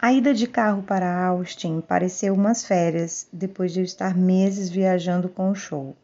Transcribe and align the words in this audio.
A 0.00 0.12
ida 0.12 0.32
de 0.32 0.46
carro 0.46 0.80
para 0.80 1.26
Austin 1.26 1.80
pareceu 1.80 2.32
umas 2.32 2.64
férias, 2.64 3.26
depois 3.32 3.72
de 3.72 3.80
eu 3.80 3.84
estar 3.84 4.16
meses 4.16 4.70
viajando 4.70 5.28
com 5.28 5.50
o 5.50 5.56
show. 5.56 5.96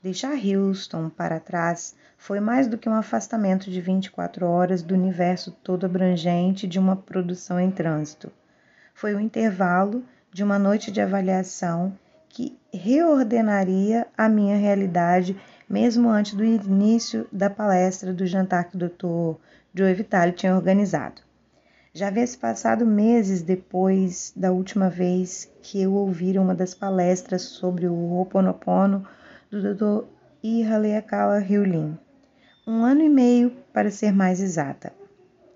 Deixar 0.00 0.34
Houston 0.34 1.10
para 1.10 1.40
trás 1.40 1.96
foi 2.16 2.38
mais 2.38 2.68
do 2.68 2.78
que 2.78 2.88
um 2.88 2.94
afastamento 2.94 3.68
de 3.72 3.80
24 3.80 4.46
horas 4.46 4.82
do 4.82 4.94
universo 4.94 5.50
todo 5.50 5.84
abrangente 5.84 6.68
de 6.68 6.78
uma 6.78 6.94
produção 6.94 7.58
em 7.58 7.72
trânsito. 7.72 8.30
Foi 8.94 9.12
o 9.14 9.16
um 9.16 9.20
intervalo 9.20 10.04
de 10.32 10.44
uma 10.44 10.56
noite 10.56 10.92
de 10.92 11.00
avaliação 11.00 11.98
que 12.28 12.56
reordenaria 12.72 14.06
a 14.16 14.28
minha 14.28 14.56
realidade 14.56 15.36
mesmo 15.68 16.08
antes 16.08 16.34
do 16.34 16.44
início 16.44 17.26
da 17.32 17.50
palestra 17.50 18.14
do 18.14 18.28
jantar 18.28 18.70
que 18.70 18.76
o 18.76 18.78
Dr. 18.78 19.40
Joe 19.74 19.92
Vitale 19.92 20.30
tinha 20.30 20.54
organizado. 20.54 21.20
Já 21.96 22.08
havia 22.08 22.26
se 22.26 22.36
passado 22.36 22.84
meses 22.84 23.40
depois 23.40 24.32
da 24.34 24.50
última 24.50 24.90
vez 24.90 25.48
que 25.62 25.80
eu 25.80 25.94
ouvira 25.94 26.40
uma 26.40 26.52
das 26.52 26.74
palestras 26.74 27.42
sobre 27.42 27.86
o 27.86 27.94
Ho'oponopono 27.94 29.06
do 29.48 29.74
Dr. 29.74 30.04
Ihaleakala 30.42 31.38
Hyulin 31.38 31.96
um 32.66 32.82
ano 32.82 33.02
e 33.02 33.08
meio 33.08 33.50
para 33.72 33.92
ser 33.92 34.12
mais 34.12 34.40
exata. 34.40 34.92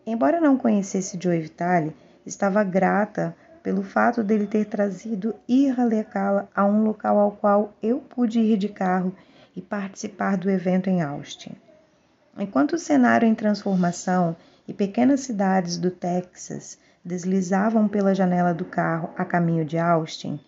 Embora 0.06 0.40
não 0.40 0.56
conhecesse 0.56 1.18
Joe 1.20 1.40
Vitale, 1.40 1.92
estava 2.24 2.62
grata 2.62 3.34
pelo 3.60 3.82
fato 3.82 4.22
dele 4.22 4.46
ter 4.46 4.66
trazido 4.66 5.34
Irhalekala 5.48 6.48
a 6.54 6.64
um 6.64 6.84
local 6.84 7.18
ao 7.18 7.32
qual 7.32 7.72
eu 7.82 7.98
pude 7.98 8.38
ir 8.38 8.56
de 8.58 8.68
carro 8.68 9.12
e 9.56 9.60
participar 9.60 10.36
do 10.36 10.48
evento 10.48 10.88
em 10.88 11.02
Austin. 11.02 11.56
Enquanto 12.38 12.74
o 12.74 12.78
cenário 12.78 13.26
em 13.26 13.34
transformação 13.34 14.36
e 14.68 14.74
pequenas 14.74 15.20
cidades 15.20 15.78
do 15.78 15.90
Texas 15.90 16.78
deslizavam 17.02 17.88
pela 17.88 18.14
janela 18.14 18.52
do 18.52 18.66
carro 18.66 19.08
a 19.16 19.24
caminho 19.24 19.64
de 19.64 19.78
Austin, 19.78 20.38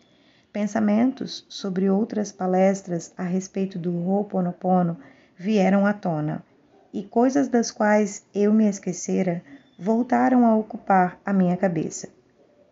pensamentos 0.52 1.46
sobre 1.48 1.88
outras 1.88 2.30
palestras 2.30 3.14
a 3.16 3.22
respeito 3.22 3.78
do 3.78 3.96
Ho'oponopono 4.06 4.98
vieram 5.36 5.86
à 5.86 5.94
tona 5.94 6.44
e 6.92 7.02
coisas 7.02 7.48
das 7.48 7.70
quais 7.70 8.26
eu 8.34 8.52
me 8.52 8.68
esquecera 8.68 9.42
voltaram 9.78 10.44
a 10.44 10.54
ocupar 10.54 11.18
a 11.24 11.32
minha 11.32 11.56
cabeça. 11.56 12.08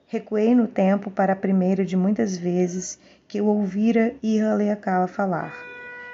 Recuei 0.07 0.55
no 0.55 0.67
tempo 0.67 1.11
para 1.11 1.33
a 1.33 1.37
primeira 1.37 1.85
de 1.85 1.97
muitas 1.97 2.37
vezes 2.37 2.99
que 3.27 3.39
eu 3.39 3.47
ouvira 3.47 4.15
Ihaleakala 4.23 5.07
falar, 5.07 5.55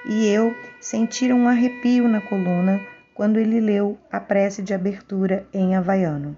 e 0.07 0.27
eu 0.27 0.53
sentira 0.79 1.35
um 1.35 1.47
arrepio 1.47 2.07
na 2.07 2.21
coluna 2.21 2.79
quando 3.15 3.39
ele 3.39 3.61
leu 3.61 3.97
a 4.11 4.19
prece 4.19 4.61
de 4.61 4.73
abertura 4.73 5.47
em 5.53 5.73
havaiano. 5.73 6.37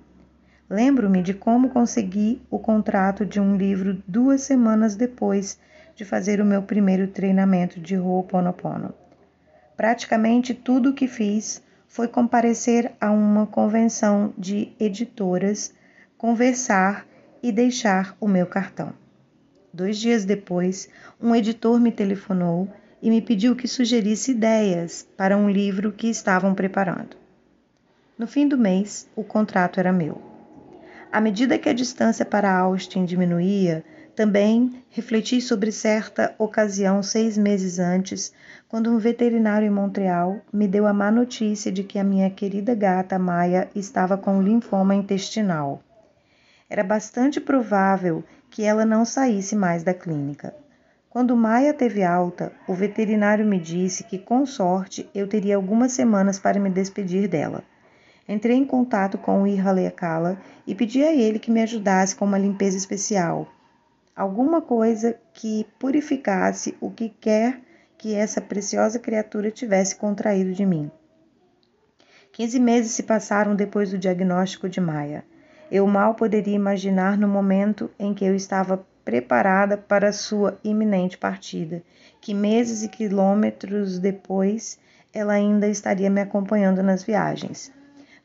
Lembro-me 0.69 1.23
de 1.23 1.33
como 1.33 1.69
consegui 1.69 2.41
o 2.51 2.59
contrato 2.59 3.25
de 3.25 3.39
um 3.39 3.57
livro 3.57 4.01
duas 4.07 4.41
semanas 4.41 4.95
depois 4.95 5.59
de 5.95 6.05
fazer 6.05 6.39
o 6.39 6.45
meu 6.45 6.61
primeiro 6.61 7.07
treinamento 7.07 7.79
de 7.79 7.97
Ho'oponopono. 7.97 8.93
Praticamente 9.75 10.53
tudo 10.53 10.91
o 10.91 10.93
que 10.93 11.07
fiz 11.07 11.63
foi 11.87 12.07
comparecer 12.07 12.91
a 13.01 13.09
uma 13.09 13.47
convenção 13.47 14.31
de 14.37 14.71
editoras, 14.79 15.73
conversar 16.15 17.07
e 17.41 17.51
deixar 17.51 18.15
o 18.19 18.27
meu 18.27 18.45
cartão. 18.45 18.93
Dois 19.73 19.97
dias 19.97 20.25
depois, 20.25 20.89
um 21.19 21.33
editor 21.33 21.79
me 21.79 21.91
telefonou 21.91 22.67
e 23.01 23.09
me 23.09 23.21
pediu 23.21 23.55
que 23.55 23.67
sugerisse 23.67 24.31
ideias 24.31 25.07
para 25.15 25.37
um 25.37 25.49
livro 25.49 25.91
que 25.91 26.07
estavam 26.07 26.53
preparando. 26.55 27.15
No 28.17 28.25
fim 28.25 28.47
do 28.47 28.57
mês, 28.57 29.07
o 29.15 29.23
contrato 29.23 29.79
era 29.79 29.93
meu. 29.93 30.21
À 31.11 31.21
medida 31.21 31.57
que 31.57 31.69
a 31.69 31.73
distância 31.73 32.25
para 32.25 32.51
Austin 32.51 33.05
diminuía, 33.05 33.83
também 34.15 34.83
refleti 34.89 35.39
sobre 35.39 35.71
certa 35.71 36.33
ocasião 36.39 37.03
seis 37.03 37.37
meses 37.37 37.77
antes, 37.77 38.33
quando 38.67 38.89
um 38.89 38.97
veterinário 38.97 39.67
em 39.67 39.71
Montreal 39.71 40.41
me 40.51 40.67
deu 40.67 40.87
a 40.87 40.93
má 40.93 41.11
notícia 41.11 41.71
de 41.71 41.83
que 41.83 41.99
a 41.99 42.03
minha 42.03 42.29
querida 42.31 42.73
gata 42.73 43.19
Maia 43.19 43.69
estava 43.75 44.17
com 44.17 44.41
linfoma 44.41 44.95
intestinal. 44.95 45.83
Era 46.67 46.83
bastante 46.83 47.39
provável 47.39 48.23
que 48.49 48.63
ela 48.63 48.85
não 48.85 49.05
saísse 49.05 49.55
mais 49.55 49.83
da 49.83 49.93
clínica. 49.93 50.53
Quando 51.17 51.35
Maia 51.35 51.73
teve 51.73 52.03
alta, 52.03 52.51
o 52.67 52.75
veterinário 52.75 53.43
me 53.43 53.59
disse 53.59 54.03
que, 54.03 54.19
com 54.19 54.45
sorte, 54.45 55.09
eu 55.15 55.27
teria 55.27 55.55
algumas 55.55 55.91
semanas 55.93 56.37
para 56.37 56.59
me 56.59 56.69
despedir 56.69 57.27
dela. 57.27 57.63
Entrei 58.29 58.55
em 58.55 58.63
contato 58.63 59.17
com 59.17 59.41
o 59.41 59.47
Ihaleakala 59.47 60.39
e 60.67 60.75
pedi 60.75 61.03
a 61.03 61.11
ele 61.11 61.39
que 61.39 61.49
me 61.49 61.63
ajudasse 61.63 62.15
com 62.15 62.23
uma 62.23 62.37
limpeza 62.37 62.77
especial, 62.77 63.51
alguma 64.15 64.61
coisa 64.61 65.17
que 65.33 65.65
purificasse 65.79 66.77
o 66.79 66.91
que 66.91 67.09
quer 67.09 67.61
que 67.97 68.13
essa 68.13 68.39
preciosa 68.39 68.99
criatura 68.99 69.49
tivesse 69.49 69.95
contraído 69.95 70.53
de 70.53 70.67
mim. 70.67 70.91
Quinze 72.31 72.59
meses 72.59 72.91
se 72.91 73.01
passaram 73.01 73.55
depois 73.55 73.89
do 73.89 73.97
diagnóstico 73.97 74.69
de 74.69 74.79
Maia. 74.79 75.25
Eu 75.71 75.87
mal 75.87 76.13
poderia 76.13 76.55
imaginar 76.55 77.17
no 77.17 77.27
momento 77.27 77.89
em 77.97 78.13
que 78.13 78.23
eu 78.23 78.35
estava 78.35 78.85
preparada 79.07 79.77
para 79.77 80.11
sua 80.11 80.59
iminente 80.61 81.17
partida, 81.17 81.81
que 82.19 82.33
meses 82.33 82.83
e 82.83 82.89
quilômetros 82.89 83.99
depois 83.99 84.77
ela 85.13 85.31
ainda 85.31 85.65
estaria 85.65 86.09
me 86.09 86.19
acompanhando 86.19 86.83
nas 86.83 87.03
viagens. 87.03 87.71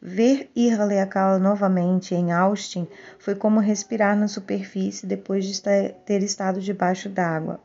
Ver 0.03 0.51
Irhaleakala 0.57 1.39
novamente 1.39 2.17
em 2.17 2.33
Austin 2.33 2.89
foi 3.17 3.37
como 3.37 3.61
respirar 3.61 4.17
na 4.17 4.27
superfície 4.27 5.07
depois 5.07 5.45
de 5.45 5.63
ter 6.05 6.21
estado 6.21 6.61
debaixo 6.61 7.09
d'água. 7.09 7.61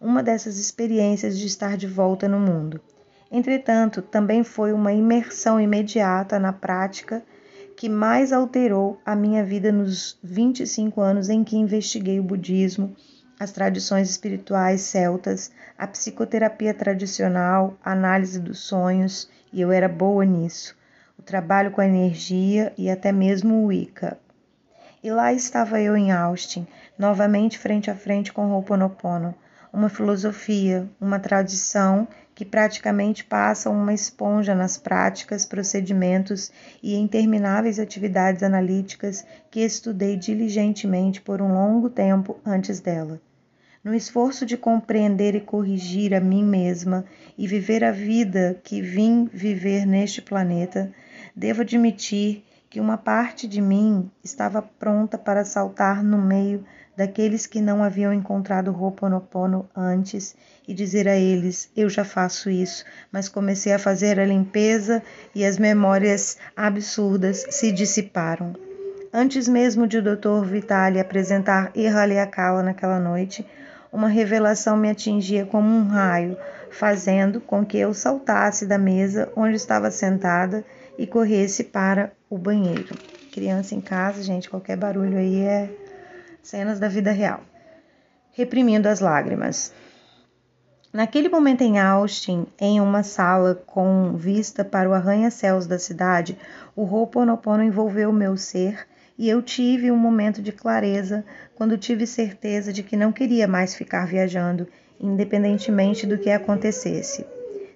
Uma 0.00 0.22
dessas 0.22 0.56
experiências 0.56 1.36
de 1.36 1.48
estar 1.48 1.76
de 1.76 1.88
volta 1.88 2.28
no 2.28 2.38
mundo. 2.38 2.80
Entretanto, 3.32 4.00
também 4.00 4.44
foi 4.44 4.72
uma 4.72 4.92
imersão 4.92 5.60
imediata 5.60 6.38
na 6.38 6.52
prática 6.52 7.20
que 7.80 7.88
mais 7.88 8.30
alterou 8.30 9.00
a 9.06 9.16
minha 9.16 9.42
vida 9.42 9.72
nos 9.72 10.18
25 10.22 11.00
anos 11.00 11.30
em 11.30 11.42
que 11.42 11.56
investiguei 11.56 12.20
o 12.20 12.22
budismo, 12.22 12.94
as 13.38 13.52
tradições 13.52 14.10
espirituais 14.10 14.82
celtas, 14.82 15.50
a 15.78 15.86
psicoterapia 15.86 16.74
tradicional, 16.74 17.74
a 17.82 17.92
análise 17.92 18.38
dos 18.38 18.58
sonhos, 18.58 19.30
e 19.50 19.62
eu 19.62 19.72
era 19.72 19.88
boa 19.88 20.26
nisso 20.26 20.76
o 21.18 21.22
trabalho 21.22 21.70
com 21.70 21.80
a 21.80 21.86
energia 21.86 22.70
e 22.76 22.90
até 22.90 23.12
mesmo 23.12 23.62
o 23.62 23.66
Wicca. 23.68 24.18
E 25.02 25.10
lá 25.10 25.32
estava 25.32 25.80
eu 25.80 25.96
em 25.96 26.12
Austin, 26.12 26.66
novamente 26.98 27.58
frente 27.58 27.90
a 27.90 27.94
frente 27.94 28.30
com 28.30 28.52
Ho'oponopono, 28.52 29.34
uma 29.72 29.88
filosofia, 29.88 30.88
uma 31.00 31.18
tradição 31.18 32.06
que 32.34 32.44
praticamente 32.44 33.24
passa 33.24 33.70
uma 33.70 33.92
esponja 33.92 34.54
nas 34.54 34.76
práticas, 34.76 35.44
procedimentos 35.44 36.50
e 36.82 36.96
intermináveis 36.96 37.78
atividades 37.78 38.42
analíticas 38.42 39.24
que 39.50 39.60
estudei 39.60 40.16
diligentemente 40.16 41.20
por 41.20 41.42
um 41.42 41.52
longo 41.52 41.90
tempo 41.90 42.38
antes 42.44 42.80
dela. 42.80 43.20
No 43.82 43.94
esforço 43.94 44.44
de 44.44 44.56
compreender 44.56 45.34
e 45.34 45.40
corrigir 45.40 46.14
a 46.14 46.20
mim 46.20 46.44
mesma 46.44 47.04
e 47.36 47.46
viver 47.46 47.82
a 47.82 47.90
vida 47.90 48.60
que 48.62 48.82
vim 48.82 49.28
viver 49.32 49.86
neste 49.86 50.20
planeta, 50.20 50.92
Devo 51.34 51.62
admitir 51.62 52.44
que 52.68 52.80
uma 52.80 52.98
parte 52.98 53.48
de 53.48 53.60
mim 53.60 54.10
estava 54.22 54.60
pronta 54.60 55.16
para 55.16 55.44
saltar 55.44 56.02
no 56.02 56.18
meio 56.18 56.64
daqueles 57.00 57.46
que 57.46 57.62
não 57.62 57.82
haviam 57.82 58.12
encontrado 58.12 58.76
Ho'oponopono 58.78 59.66
antes 59.74 60.36
e 60.68 60.74
dizer 60.74 61.08
a 61.08 61.16
eles: 61.16 61.70
Eu 61.74 61.88
já 61.88 62.04
faço 62.04 62.50
isso, 62.50 62.84
mas 63.10 63.26
comecei 63.26 63.72
a 63.72 63.78
fazer 63.78 64.20
a 64.20 64.26
limpeza 64.26 65.02
e 65.34 65.42
as 65.42 65.56
memórias 65.56 66.36
absurdas 66.54 67.46
se 67.48 67.72
dissiparam. 67.72 68.54
Antes 69.10 69.48
mesmo 69.48 69.86
de 69.86 69.96
o 69.96 70.02
Dr. 70.02 70.44
Vitali 70.44 71.00
apresentar 71.00 71.72
Ihaleakala 71.74 72.62
naquela 72.62 73.00
noite, 73.00 73.46
uma 73.90 74.06
revelação 74.06 74.76
me 74.76 74.90
atingia 74.90 75.46
como 75.46 75.74
um 75.74 75.88
raio, 75.88 76.36
fazendo 76.70 77.40
com 77.40 77.64
que 77.64 77.78
eu 77.78 77.94
saltasse 77.94 78.66
da 78.66 78.76
mesa 78.76 79.32
onde 79.34 79.56
estava 79.56 79.90
sentada 79.90 80.62
e 80.98 81.06
corresse 81.06 81.64
para 81.64 82.12
o 82.28 82.36
banheiro. 82.36 82.94
Criança 83.32 83.74
em 83.74 83.80
casa, 83.80 84.22
gente, 84.22 84.50
qualquer 84.50 84.76
barulho 84.76 85.16
aí 85.16 85.40
é 85.40 85.70
cenas 86.42 86.78
da 86.78 86.88
vida 86.88 87.10
real. 87.10 87.40
Reprimindo 88.32 88.88
as 88.88 89.00
lágrimas. 89.00 89.72
Naquele 90.92 91.28
momento 91.28 91.62
em 91.62 91.78
Austin, 91.78 92.46
em 92.58 92.80
uma 92.80 93.04
sala 93.04 93.54
com 93.66 94.16
vista 94.16 94.64
para 94.64 94.90
o 94.90 94.92
arranha-céus 94.92 95.66
da 95.66 95.78
cidade, 95.78 96.36
o 96.74 96.82
Ho'oponopono 96.82 97.62
envolveu 97.62 98.12
meu 98.12 98.36
ser 98.36 98.86
e 99.16 99.28
eu 99.28 99.40
tive 99.40 99.90
um 99.90 99.96
momento 99.96 100.42
de 100.42 100.50
clareza 100.50 101.24
quando 101.54 101.78
tive 101.78 102.06
certeza 102.06 102.72
de 102.72 102.82
que 102.82 102.96
não 102.96 103.12
queria 103.12 103.46
mais 103.46 103.74
ficar 103.74 104.06
viajando, 104.06 104.66
independentemente 104.98 106.06
do 106.06 106.18
que 106.18 106.30
acontecesse. 106.30 107.24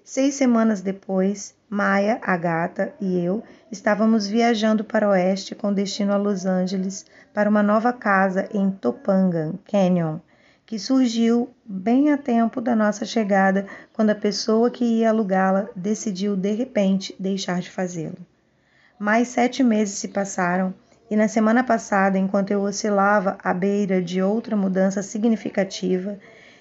Seis 0.03 0.35
semanas 0.35 0.81
depois, 0.81 1.55
Maia, 1.69 2.19
a 2.21 2.37
gata 2.37 2.93
e 3.01 3.23
eu 3.25 3.43
estávamos 3.75 4.29
viajando 4.29 4.85
para 4.85 5.09
o 5.09 5.11
oeste 5.11 5.53
com 5.53 5.73
destino 5.73 6.13
a 6.13 6.17
Los 6.17 6.47
Angeles 6.47 7.05
para 7.35 7.51
uma 7.51 7.61
nova 7.61 7.93
casa 7.93 8.49
em 8.55 8.71
Topanga 8.71 9.53
Canyon, 9.69 10.21
que 10.65 10.79
surgiu 10.79 11.51
bem 11.65 12.13
a 12.13 12.17
tempo 12.17 12.61
da 12.61 12.77
nossa 12.77 13.05
chegada, 13.05 13.67
quando 13.93 14.11
a 14.11 14.15
pessoa 14.15 14.71
que 14.71 14.85
ia 14.85 15.11
alugá-la 15.11 15.69
decidiu 15.75 16.37
de 16.37 16.53
repente 16.53 17.17
deixar 17.19 17.61
de 17.61 17.69
fazê-lo. 17.69 18.17
Mais 18.97 19.27
sete 19.27 19.65
meses 19.65 19.99
se 19.99 20.07
passaram 20.07 20.73
e 21.11 21.17
na 21.17 21.27
semana 21.27 21.65
passada, 21.65 22.17
enquanto 22.17 22.53
eu 22.53 22.63
oscilava 22.63 23.37
à 23.43 23.53
beira 23.53 24.01
de 24.01 24.23
outra 24.23 24.57
mudança 24.57 25.03
significativa, 25.03 26.17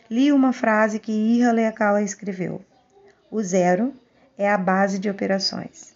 li 0.09 0.31
uma 0.31 0.51
frase 0.51 0.97
que 0.97 1.11
Ira 1.11 1.51
Leakala 1.51 2.01
escreveu. 2.01 2.59
O 3.29 3.43
zero 3.43 3.93
é 4.35 4.49
a 4.49 4.57
base 4.57 4.97
de 4.97 5.11
operações. 5.11 5.92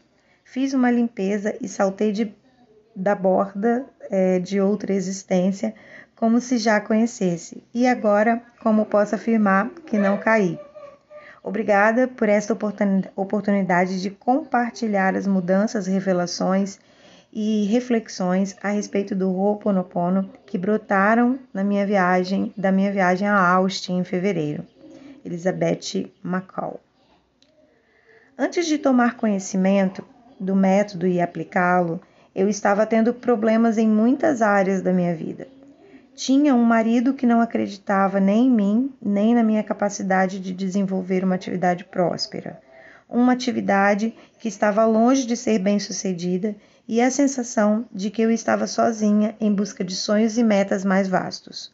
Fiz 0.50 0.74
uma 0.74 0.90
limpeza 0.90 1.58
e 1.60 1.68
saltei 1.68 2.14
de, 2.14 2.34
da 2.96 3.14
borda 3.14 3.86
é, 4.10 4.40
de 4.40 4.62
outra 4.62 4.94
existência, 4.94 5.76
como 6.16 6.40
se 6.40 6.58
já 6.58 6.80
conhecesse, 6.80 7.62
e 7.74 7.86
agora, 7.86 8.42
como 8.64 8.86
posso 8.86 9.14
afirmar 9.14 9.70
que 9.86 9.98
não 9.98 10.18
caí. 10.18 10.58
Obrigada 11.44 12.08
por 12.08 12.30
esta 12.30 12.58
oportunidade 13.16 14.02
de 14.02 14.10
compartilhar 14.10 15.18
as 15.18 15.28
mudanças, 15.28 15.86
revelações 15.86 16.80
e 17.34 17.66
reflexões 17.66 18.56
a 18.64 18.70
respeito 18.70 19.14
do 19.14 19.30
Ho'oponopono 19.30 20.32
que 20.46 20.58
brotaram 20.58 21.38
na 21.54 21.62
minha 21.62 21.86
viagem, 21.86 22.54
da 22.56 22.72
minha 22.72 22.92
viagem 22.92 23.28
a 23.28 23.38
Austin 23.38 23.98
em 23.98 24.04
fevereiro. 24.06 24.66
Elizabeth 25.26 26.10
McCall. 26.24 26.80
Antes 28.38 28.66
de 28.66 28.78
tomar 28.78 29.18
conhecimento 29.18 30.06
do 30.40 30.56
método 30.56 31.08
e 31.08 31.20
aplicá-lo, 31.22 32.02
eu 32.36 32.48
estava 32.48 32.86
tendo 32.86 33.14
problemas 33.14 33.78
em 33.78 33.88
muitas 33.88 34.42
áreas 34.42 34.82
da 34.82 34.94
minha 34.94 35.16
vida. 35.16 35.48
Tinha 36.16 36.56
um 36.56 36.64
marido 36.64 37.14
que 37.14 37.26
não 37.26 37.42
acreditava 37.42 38.20
nem 38.20 38.48
em 38.48 38.52
mim, 38.52 38.94
nem 39.02 39.36
na 39.36 39.44
minha 39.44 39.64
capacidade 39.64 40.40
de 40.40 40.54
desenvolver 40.54 41.24
uma 41.24 41.36
atividade 41.36 41.84
próspera. 41.86 42.60
Uma 43.10 43.34
atividade 43.34 44.14
que 44.40 44.48
estava 44.48 44.86
longe 44.86 45.26
de 45.26 45.38
ser 45.38 45.60
bem-sucedida 45.60 46.56
e 46.88 47.02
a 47.02 47.12
sensação 47.12 47.86
de 47.94 48.10
que 48.10 48.22
eu 48.22 48.32
estava 48.32 48.66
sozinha 48.66 49.36
em 49.40 49.54
busca 49.54 49.84
de 49.84 49.96
sonhos 49.96 50.38
e 50.38 50.44
metas 50.44 50.86
mais 50.86 51.08
vastos. 51.08 51.72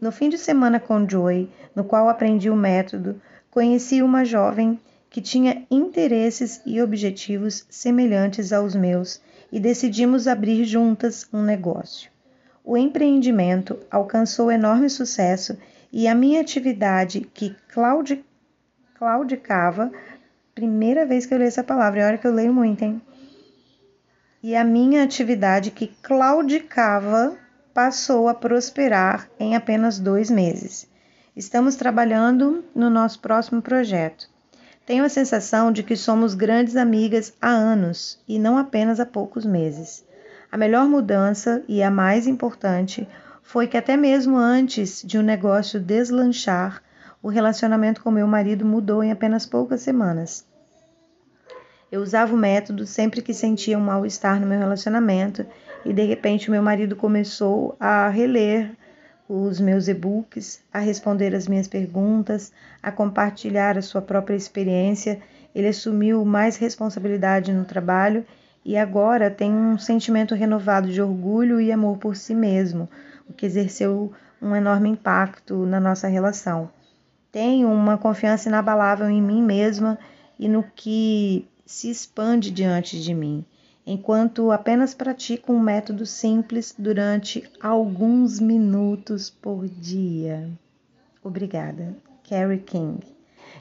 No 0.00 0.12
fim 0.12 0.28
de 0.28 0.38
semana 0.38 0.78
com 0.78 1.08
Joy, 1.08 1.50
no 1.74 1.82
qual 1.82 2.08
aprendi 2.08 2.48
o 2.48 2.56
método, 2.56 3.20
conheci 3.50 4.02
uma 4.02 4.24
jovem 4.24 4.78
que 5.10 5.20
tinha 5.20 5.66
interesses 5.70 6.60
e 6.66 6.80
objetivos 6.80 7.66
semelhantes 7.70 8.52
aos 8.52 8.74
meus 8.74 9.20
e 9.50 9.58
decidimos 9.58 10.26
abrir 10.26 10.64
juntas 10.64 11.26
um 11.32 11.42
negócio. 11.42 12.10
O 12.64 12.76
empreendimento 12.76 13.78
alcançou 13.90 14.52
enorme 14.52 14.90
sucesso 14.90 15.56
e 15.90 16.06
a 16.06 16.14
minha 16.14 16.40
atividade, 16.40 17.20
que 17.32 17.56
claudi, 17.68 18.22
claudicava, 18.94 19.90
primeira 20.54 21.06
vez 21.06 21.24
que 21.24 21.32
eu 21.32 21.38
leio 21.38 21.48
essa 21.48 21.64
palavra, 21.64 22.00
é 22.00 22.04
hora 22.04 22.18
que 22.18 22.26
eu 22.26 22.34
leio 22.34 22.52
muito, 22.52 22.82
hein? 22.82 23.00
E 24.42 24.54
a 24.54 24.62
minha 24.64 25.02
atividade, 25.02 25.70
que 25.70 25.86
claudicava, 26.02 27.36
passou 27.72 28.28
a 28.28 28.34
prosperar 28.34 29.30
em 29.40 29.56
apenas 29.56 29.98
dois 29.98 30.30
meses. 30.30 30.88
Estamos 31.34 31.76
trabalhando 31.76 32.64
no 32.74 32.90
nosso 32.90 33.20
próximo 33.20 33.62
projeto. 33.62 34.28
Tenho 34.88 35.04
a 35.04 35.08
sensação 35.10 35.70
de 35.70 35.82
que 35.82 35.94
somos 35.94 36.32
grandes 36.32 36.74
amigas 36.74 37.34
há 37.42 37.50
anos 37.50 38.18
e 38.26 38.38
não 38.38 38.56
apenas 38.56 38.98
há 38.98 39.04
poucos 39.04 39.44
meses. 39.44 40.02
A 40.50 40.56
melhor 40.56 40.88
mudança 40.88 41.62
e 41.68 41.82
a 41.82 41.90
mais 41.90 42.26
importante 42.26 43.06
foi 43.42 43.66
que, 43.66 43.76
até 43.76 43.98
mesmo 43.98 44.38
antes 44.38 45.02
de 45.04 45.18
o 45.18 45.20
um 45.20 45.24
negócio 45.24 45.78
deslanchar, 45.78 46.82
o 47.22 47.28
relacionamento 47.28 48.02
com 48.02 48.10
meu 48.10 48.26
marido 48.26 48.64
mudou 48.64 49.04
em 49.04 49.12
apenas 49.12 49.44
poucas 49.44 49.82
semanas. 49.82 50.46
Eu 51.92 52.00
usava 52.00 52.34
o 52.34 52.38
método 52.38 52.86
sempre 52.86 53.20
que 53.20 53.34
sentia 53.34 53.76
um 53.76 53.82
mal-estar 53.82 54.40
no 54.40 54.46
meu 54.46 54.58
relacionamento 54.58 55.44
e 55.84 55.92
de 55.92 56.04
repente 56.04 56.50
meu 56.50 56.62
marido 56.62 56.96
começou 56.96 57.76
a 57.78 58.08
reler 58.08 58.70
os 59.28 59.60
meus 59.60 59.88
e-books, 59.88 60.62
a 60.72 60.78
responder 60.78 61.34
as 61.34 61.46
minhas 61.46 61.68
perguntas, 61.68 62.50
a 62.82 62.90
compartilhar 62.90 63.76
a 63.76 63.82
sua 63.82 64.00
própria 64.00 64.34
experiência. 64.34 65.20
Ele 65.54 65.68
assumiu 65.68 66.24
mais 66.24 66.56
responsabilidade 66.56 67.52
no 67.52 67.64
trabalho 67.64 68.24
e 68.64 68.76
agora 68.76 69.30
tem 69.30 69.52
um 69.52 69.78
sentimento 69.78 70.34
renovado 70.34 70.90
de 70.90 71.02
orgulho 71.02 71.60
e 71.60 71.70
amor 71.70 71.98
por 71.98 72.16
si 72.16 72.34
mesmo, 72.34 72.88
o 73.28 73.32
que 73.32 73.44
exerceu 73.44 74.12
um 74.40 74.56
enorme 74.56 74.88
impacto 74.88 75.66
na 75.66 75.78
nossa 75.78 76.08
relação. 76.08 76.70
Tenho 77.30 77.70
uma 77.70 77.98
confiança 77.98 78.48
inabalável 78.48 79.10
em 79.10 79.20
mim 79.20 79.42
mesma 79.42 79.98
e 80.38 80.48
no 80.48 80.62
que 80.62 81.46
se 81.66 81.90
expande 81.90 82.50
diante 82.50 83.00
de 83.00 83.12
mim 83.12 83.44
enquanto 83.88 84.50
apenas 84.50 84.92
pratico 84.92 85.50
um 85.50 85.58
método 85.58 86.04
simples 86.04 86.74
durante 86.78 87.50
alguns 87.58 88.38
minutos 88.38 89.30
por 89.30 89.66
dia. 89.66 90.50
Obrigada. 91.24 91.96
Carrie 92.28 92.58
King. 92.58 93.00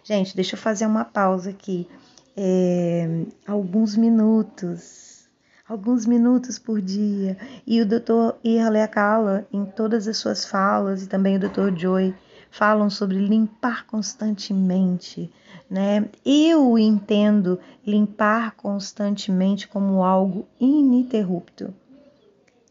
Gente, 0.04 0.36
deixa 0.36 0.56
eu 0.56 0.60
fazer 0.60 0.86
uma 0.86 1.06
pausa 1.06 1.52
aqui. 1.52 1.88
É, 2.36 3.24
alguns 3.48 3.96
minutos. 3.96 5.30
Alguns 5.68 6.06
minutos 6.06 6.60
por 6.60 6.82
dia. 6.82 7.38
E 7.66 7.82
o 7.82 7.86
Dr. 7.86 8.36
Irle 8.44 8.82
Akala, 8.82 9.48
em 9.52 9.64
todas 9.66 10.10
as 10.10 10.18
suas 10.18 10.44
falas, 10.44 11.04
e 11.04 11.08
também 11.08 11.38
o 11.38 11.40
Dr. 11.40 11.74
Joy, 11.74 12.14
falam 12.52 12.90
sobre 12.90 13.18
limpar 13.18 13.86
constantemente, 13.86 15.32
né? 15.70 16.06
Eu 16.26 16.78
entendo 16.78 17.60
limpar 17.86 18.52
constantemente 18.56 19.68
como 19.68 20.04
algo 20.04 20.48
ininterrupto. 20.60 21.74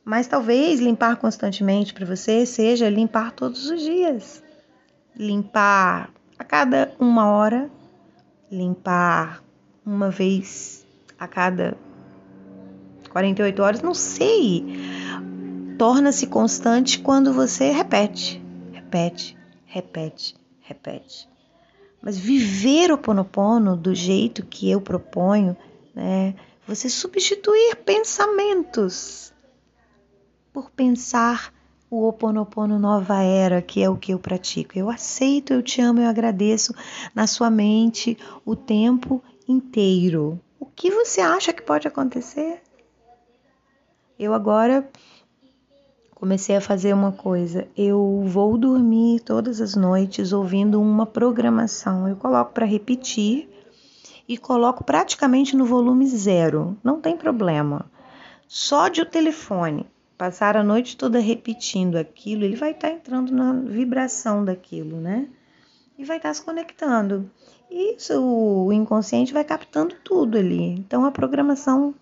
Mas 0.04 0.26
talvez 0.26 0.80
limpar 0.80 1.16
constantemente 1.16 1.92
para 1.92 2.06
você 2.06 2.46
seja 2.46 2.88
limpar 2.88 3.32
todos 3.32 3.68
os 3.68 3.80
dias. 3.80 4.42
Limpar 5.14 6.10
a 6.38 6.44
cada 6.44 6.92
uma 6.98 7.26
hora, 7.28 7.70
limpar 8.50 9.42
uma 9.84 10.10
vez 10.10 10.86
a 11.18 11.26
cada 11.26 11.76
48 13.10 13.62
horas, 13.62 13.82
não 13.82 13.94
sei. 13.94 14.64
Torna-se 15.78 16.26
constante 16.26 17.00
quando 17.00 17.32
você 17.32 17.70
repete, 17.70 18.42
repete, 18.72 19.36
repete, 19.64 20.36
repete. 20.60 21.35
Mas 22.00 22.18
viver 22.18 22.92
o 22.92 22.98
Ponopono 22.98 23.76
do 23.76 23.94
jeito 23.94 24.44
que 24.44 24.70
eu 24.70 24.80
proponho, 24.80 25.56
né? 25.94 26.34
Você 26.66 26.88
substituir 26.88 27.76
pensamentos 27.76 29.32
por 30.52 30.70
pensar 30.70 31.52
o 31.90 32.08
Oponopono 32.08 32.78
Nova 32.78 33.22
Era, 33.22 33.62
que 33.62 33.82
é 33.82 33.88
o 33.88 33.96
que 33.96 34.12
eu 34.12 34.18
pratico. 34.18 34.76
Eu 34.76 34.90
aceito, 34.90 35.52
eu 35.52 35.62
te 35.62 35.80
amo, 35.80 36.00
eu 36.00 36.08
agradeço 36.08 36.74
na 37.14 37.26
sua 37.26 37.50
mente 37.50 38.18
o 38.44 38.56
tempo 38.56 39.22
inteiro. 39.48 40.40
O 40.58 40.66
que 40.66 40.90
você 40.90 41.20
acha 41.20 41.52
que 41.52 41.62
pode 41.62 41.86
acontecer? 41.86 42.60
Eu 44.18 44.34
agora 44.34 44.88
comecei 46.16 46.56
a 46.56 46.60
fazer 46.62 46.94
uma 46.94 47.12
coisa. 47.12 47.68
Eu 47.76 48.24
vou 48.26 48.56
dormir 48.56 49.20
todas 49.20 49.60
as 49.60 49.76
noites 49.76 50.32
ouvindo 50.32 50.80
uma 50.80 51.04
programação. 51.04 52.08
Eu 52.08 52.16
coloco 52.16 52.52
para 52.52 52.64
repetir 52.64 53.48
e 54.26 54.38
coloco 54.38 54.82
praticamente 54.82 55.54
no 55.54 55.66
volume 55.66 56.06
zero. 56.06 56.76
Não 56.82 57.00
tem 57.00 57.16
problema. 57.16 57.84
Só 58.48 58.88
de 58.88 59.02
o 59.02 59.06
telefone 59.06 59.86
passar 60.16 60.56
a 60.56 60.64
noite 60.64 60.96
toda 60.96 61.18
repetindo 61.18 61.96
aquilo, 61.96 62.44
ele 62.44 62.56
vai 62.56 62.70
estar 62.70 62.88
tá 62.88 62.94
entrando 62.94 63.30
na 63.34 63.52
vibração 63.52 64.42
daquilo, 64.42 64.98
né? 64.98 65.28
E 65.98 66.04
vai 66.04 66.16
estar 66.16 66.30
tá 66.30 66.34
se 66.34 66.42
conectando. 66.42 67.30
E 67.70 67.94
isso, 67.94 68.18
o 68.18 68.72
inconsciente 68.72 69.34
vai 69.34 69.44
captando 69.44 69.94
tudo 70.02 70.38
ali. 70.38 70.70
Então 70.70 71.04
a 71.04 71.12
programação 71.12 71.94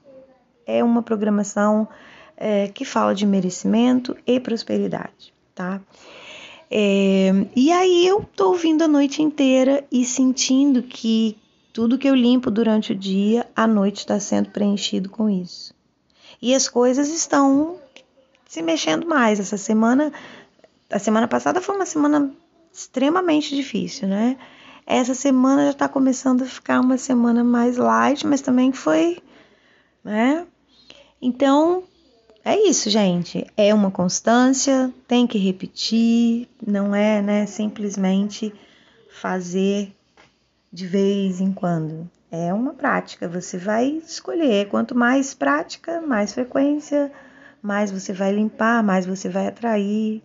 é 0.65 0.85
uma 0.85 1.03
programação 1.03 1.89
é, 2.37 2.69
que 2.69 2.85
fala 2.85 3.15
de 3.15 3.27
merecimento 3.27 4.17
e 4.27 4.39
prosperidade, 4.41 5.33
tá? 5.55 5.81
É, 6.71 7.31
e 7.55 7.71
aí 7.71 8.07
eu 8.07 8.25
tô 8.35 8.49
ouvindo 8.49 8.83
a 8.83 8.89
noite 8.89 9.23
inteira 9.23 9.85
e 9.91 10.05
sentindo 10.05 10.83
que 10.83 11.37
tudo 11.73 11.99
que 11.99 12.09
eu 12.09 12.15
limpo 12.15 12.51
durante 12.51 12.93
o 12.93 12.97
dia, 12.97 13.47
a 13.55 13.67
noite 13.67 13.99
está 13.99 14.19
sendo 14.19 14.51
preenchido 14.51 15.09
com 15.09 15.29
isso. 15.29 15.75
E 16.41 16.55
as 16.55 16.69
coisas 16.69 17.09
estão 17.09 17.79
se 18.47 18.63
mexendo 18.63 19.07
mais. 19.07 19.41
Essa 19.41 19.57
semana, 19.57 20.13
a 20.91 20.99
semana 20.99 21.27
passada 21.29 21.61
foi 21.61 21.75
uma 21.75 21.87
semana 21.87 22.33
extremamente 22.73 23.55
difícil, 23.55 24.09
né? 24.09 24.37
essa 24.87 25.15
semana 25.15 25.65
já 25.65 25.71
está 25.71 25.89
começando 25.89 26.43
a 26.43 26.47
ficar 26.47 26.81
uma 26.81 26.99
semana 26.99 27.43
mais 27.43 27.77
light, 27.77 28.27
mas 28.27 28.41
também 28.41 28.73
foi, 28.73 29.19
né? 30.03 30.47
Então, 31.21 31.85
é 32.45 32.69
isso, 32.69 32.91
gente. 32.91 33.47
É 33.57 33.73
uma 33.73 33.91
constância, 33.91 34.93
tem 35.09 35.27
que 35.27 35.39
repetir, 35.39 36.49
não 36.65 36.95
é, 36.95 37.23
né, 37.23 37.47
simplesmente 37.47 38.53
fazer 39.11 39.95
de 40.73 40.87
vez 40.87 41.41
em 41.41 41.53
quando. 41.53 42.11
É 42.31 42.53
uma 42.53 42.75
prática, 42.75 43.29
você 43.29 43.57
vai 43.57 43.87
escolher. 44.05 44.69
Quanto 44.69 44.95
mais 44.95 45.33
prática, 45.33 46.01
mais 46.01 46.35
frequência, 46.35 47.11
mais 47.63 47.91
você 47.91 48.13
vai 48.13 48.33
limpar, 48.33 48.83
mais 48.83 49.07
você 49.07 49.29
vai 49.29 49.47
atrair. 49.47 50.23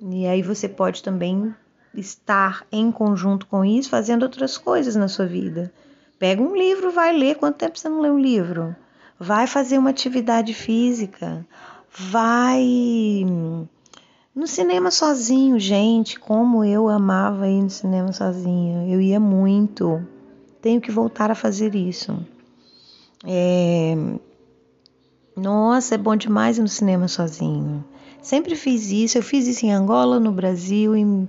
E 0.00 0.26
aí 0.26 0.42
você 0.42 0.68
pode 0.68 1.02
também 1.02 1.54
estar 1.94 2.66
em 2.70 2.92
conjunto 2.92 3.46
com 3.46 3.64
isso, 3.64 3.88
fazendo 3.88 4.24
outras 4.24 4.58
coisas 4.58 4.94
na 4.96 5.08
sua 5.08 5.26
vida. 5.26 5.72
Pega 6.18 6.42
um 6.42 6.54
livro, 6.54 6.92
vai 6.92 7.16
ler. 7.16 7.36
Quanto 7.36 7.56
tempo 7.56 7.78
você 7.78 7.88
não 7.88 8.00
lê 8.00 8.10
um 8.10 8.18
livro? 8.18 8.76
Vai 9.24 9.46
fazer 9.46 9.78
uma 9.78 9.88
atividade 9.88 10.52
física. 10.52 11.46
Vai 11.96 13.24
no 14.34 14.46
cinema 14.46 14.90
sozinho, 14.90 15.58
gente. 15.58 16.20
Como 16.20 16.62
eu 16.62 16.90
amava 16.90 17.48
ir 17.48 17.62
no 17.62 17.70
cinema 17.70 18.12
sozinha. 18.12 18.86
Eu 18.86 19.00
ia 19.00 19.18
muito. 19.18 20.06
Tenho 20.60 20.78
que 20.78 20.90
voltar 20.90 21.30
a 21.30 21.34
fazer 21.34 21.74
isso. 21.74 22.14
É... 23.24 23.96
Nossa, 25.34 25.94
é 25.94 25.98
bom 25.98 26.16
demais 26.16 26.58
ir 26.58 26.62
no 26.62 26.68
cinema 26.68 27.08
sozinho. 27.08 27.82
Sempre 28.20 28.54
fiz 28.54 28.90
isso. 28.90 29.16
Eu 29.16 29.22
fiz 29.22 29.46
isso 29.46 29.64
em 29.64 29.72
Angola, 29.72 30.20
no 30.20 30.32
Brasil, 30.32 30.94
em 30.94 31.26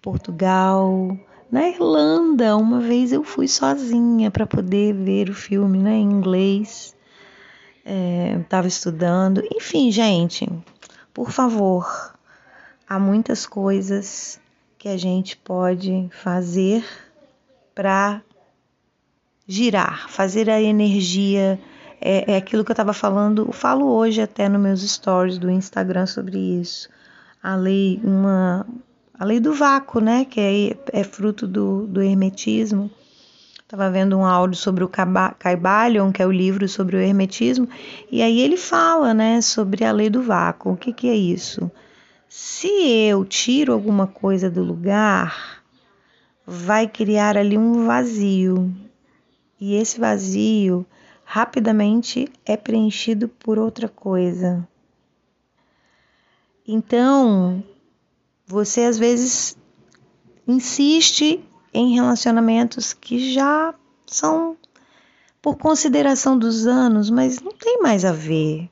Portugal, 0.00 1.14
na 1.52 1.68
Irlanda. 1.68 2.56
Uma 2.56 2.80
vez 2.80 3.12
eu 3.12 3.22
fui 3.22 3.48
sozinha 3.48 4.30
para 4.30 4.46
poder 4.46 4.94
ver 4.94 5.28
o 5.28 5.34
filme 5.34 5.76
né, 5.76 5.96
em 5.96 6.10
inglês. 6.10 6.93
Estava 7.84 8.66
é, 8.66 8.68
estudando. 8.68 9.42
Enfim, 9.54 9.90
gente, 9.90 10.48
por 11.12 11.30
favor, 11.30 12.14
há 12.88 12.98
muitas 12.98 13.46
coisas 13.46 14.40
que 14.78 14.88
a 14.88 14.96
gente 14.96 15.36
pode 15.36 16.08
fazer 16.10 16.84
para 17.74 18.22
girar, 19.46 20.08
fazer 20.08 20.48
a 20.48 20.60
energia. 20.60 21.58
É, 22.00 22.32
é 22.32 22.36
aquilo 22.36 22.64
que 22.64 22.70
eu 22.70 22.74
estava 22.74 22.92
falando, 22.92 23.50
falo 23.52 23.86
hoje 23.86 24.20
até 24.20 24.48
nos 24.48 24.60
meus 24.60 24.82
stories 24.82 25.38
do 25.38 25.50
Instagram 25.50 26.06
sobre 26.06 26.38
isso. 26.38 26.88
A 27.42 27.56
lei, 27.56 28.00
uma, 28.02 28.66
a 29.18 29.24
lei 29.24 29.40
do 29.40 29.54
vácuo, 29.54 30.00
né, 30.00 30.24
que 30.24 30.40
é, 30.40 31.00
é 31.00 31.04
fruto 31.04 31.46
do, 31.46 31.86
do 31.86 32.02
hermetismo. 32.02 32.90
Estava 33.64 33.90
vendo 33.90 34.18
um 34.18 34.26
áudio 34.26 34.58
sobre 34.58 34.84
o 34.84 34.90
Caibalion, 35.38 36.12
que 36.12 36.22
é 36.22 36.26
o 36.26 36.30
livro 36.30 36.68
sobre 36.68 36.96
o 36.96 37.00
hermetismo, 37.00 37.66
e 38.10 38.20
aí 38.20 38.38
ele 38.38 38.58
fala, 38.58 39.14
né, 39.14 39.40
sobre 39.40 39.84
a 39.84 39.90
lei 39.90 40.10
do 40.10 40.22
vácuo. 40.22 40.72
O 40.72 40.76
que, 40.76 40.92
que 40.92 41.08
é 41.08 41.14
isso? 41.14 41.70
Se 42.28 42.68
eu 42.68 43.24
tiro 43.24 43.72
alguma 43.72 44.06
coisa 44.06 44.50
do 44.50 44.62
lugar, 44.62 45.62
vai 46.46 46.86
criar 46.86 47.38
ali 47.38 47.56
um 47.56 47.86
vazio. 47.86 48.70
E 49.58 49.74
esse 49.76 49.98
vazio 49.98 50.84
rapidamente 51.24 52.28
é 52.44 52.58
preenchido 52.58 53.28
por 53.28 53.58
outra 53.58 53.88
coisa. 53.88 54.68
Então, 56.68 57.64
você 58.46 58.82
às 58.82 58.98
vezes 58.98 59.56
insiste 60.46 61.42
em 61.74 61.94
relacionamentos 61.94 62.92
que 62.92 63.34
já 63.34 63.74
são 64.06 64.56
por 65.42 65.58
consideração 65.58 66.38
dos 66.38 66.66
anos, 66.66 67.10
mas 67.10 67.40
não 67.42 67.52
tem 67.52 67.82
mais 67.82 68.04
a 68.04 68.12
ver. 68.12 68.70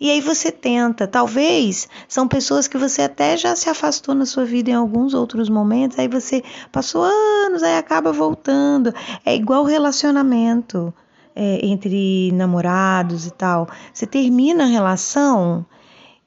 E 0.00 0.10
aí 0.10 0.20
você 0.20 0.50
tenta, 0.50 1.06
talvez 1.06 1.88
são 2.08 2.26
pessoas 2.26 2.66
que 2.66 2.78
você 2.78 3.02
até 3.02 3.36
já 3.36 3.54
se 3.54 3.68
afastou 3.68 4.14
na 4.14 4.24
sua 4.24 4.44
vida 4.44 4.70
em 4.70 4.74
alguns 4.74 5.12
outros 5.12 5.48
momentos, 5.48 5.98
aí 5.98 6.08
você 6.08 6.42
passou 6.70 7.02
anos, 7.04 7.62
aí 7.62 7.76
acaba 7.76 8.12
voltando. 8.12 8.94
É 9.24 9.34
igual 9.34 9.64
relacionamento 9.64 10.94
é, 11.34 11.64
entre 11.66 12.30
namorados 12.32 13.26
e 13.26 13.30
tal. 13.30 13.68
Você 13.92 14.06
termina 14.06 14.64
a 14.64 14.68
relação, 14.68 15.66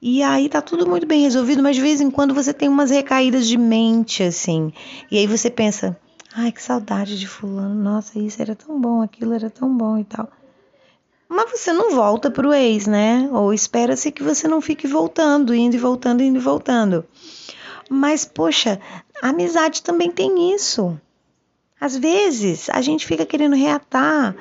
e 0.07 0.21
aí 0.21 0.47
tá 0.47 0.61
tudo 0.61 0.87
muito 0.87 1.07
bem 1.07 1.23
resolvido, 1.23 1.63
mas 1.63 1.75
de 1.75 1.81
vez 1.81 1.99
em 1.99 2.11
quando 2.11 2.31
você 2.31 2.53
tem 2.53 2.69
umas 2.69 2.91
recaídas 2.91 3.47
de 3.47 3.57
mente, 3.57 4.21
assim. 4.21 4.71
E 5.09 5.17
aí 5.17 5.25
você 5.25 5.49
pensa, 5.49 5.97
ai, 6.31 6.51
que 6.51 6.61
saudade 6.61 7.17
de 7.17 7.27
fulano, 7.27 7.73
nossa, 7.73 8.19
isso 8.19 8.39
era 8.39 8.53
tão 8.53 8.79
bom, 8.79 9.01
aquilo 9.01 9.33
era 9.33 9.49
tão 9.49 9.75
bom 9.75 9.97
e 9.97 10.03
tal. 10.03 10.29
Mas 11.27 11.49
você 11.49 11.73
não 11.73 11.95
volta 11.95 12.29
pro 12.29 12.53
ex, 12.53 12.85
né? 12.85 13.27
Ou 13.31 13.51
espera-se 13.51 14.11
que 14.11 14.21
você 14.21 14.47
não 14.47 14.61
fique 14.61 14.85
voltando, 14.85 15.55
indo 15.55 15.75
e 15.75 15.79
voltando, 15.79 16.21
indo 16.21 16.37
e 16.37 16.41
voltando. 16.41 17.03
Mas, 17.89 18.25
poxa, 18.25 18.79
a 19.23 19.29
amizade 19.29 19.81
também 19.81 20.11
tem 20.11 20.53
isso. 20.53 20.95
Às 21.81 21.97
vezes 21.97 22.69
a 22.69 22.79
gente 22.79 23.07
fica 23.07 23.25
querendo 23.25 23.55
reatar 23.55 24.35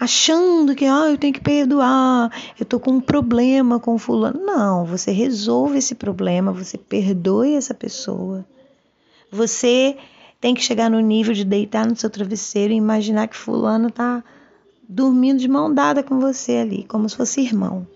achando 0.00 0.74
que 0.74 0.86
ah, 0.86 1.10
eu 1.10 1.18
tenho 1.18 1.34
que 1.34 1.42
perdoar, 1.42 2.32
eu 2.58 2.64
tô 2.64 2.80
com 2.80 2.92
um 2.92 3.00
problema 3.02 3.78
com 3.78 3.98
fulano. 3.98 4.40
Não, 4.40 4.86
você 4.86 5.12
resolve 5.12 5.76
esse 5.76 5.94
problema, 5.94 6.50
você 6.52 6.78
perdoe 6.78 7.54
essa 7.54 7.74
pessoa. 7.74 8.46
Você 9.30 9.98
tem 10.40 10.54
que 10.54 10.62
chegar 10.62 10.90
no 10.90 11.00
nível 11.00 11.34
de 11.34 11.44
deitar 11.44 11.86
no 11.86 11.94
seu 11.94 12.08
travesseiro 12.08 12.72
e 12.72 12.76
imaginar 12.76 13.28
que 13.28 13.36
fulano 13.36 13.90
tá 13.90 14.24
dormindo 14.88 15.38
de 15.38 15.46
mão 15.46 15.72
dada 15.72 16.02
com 16.02 16.18
você 16.18 16.56
ali, 16.56 16.84
como 16.84 17.06
se 17.06 17.16
fosse 17.16 17.42
irmão. 17.42 17.86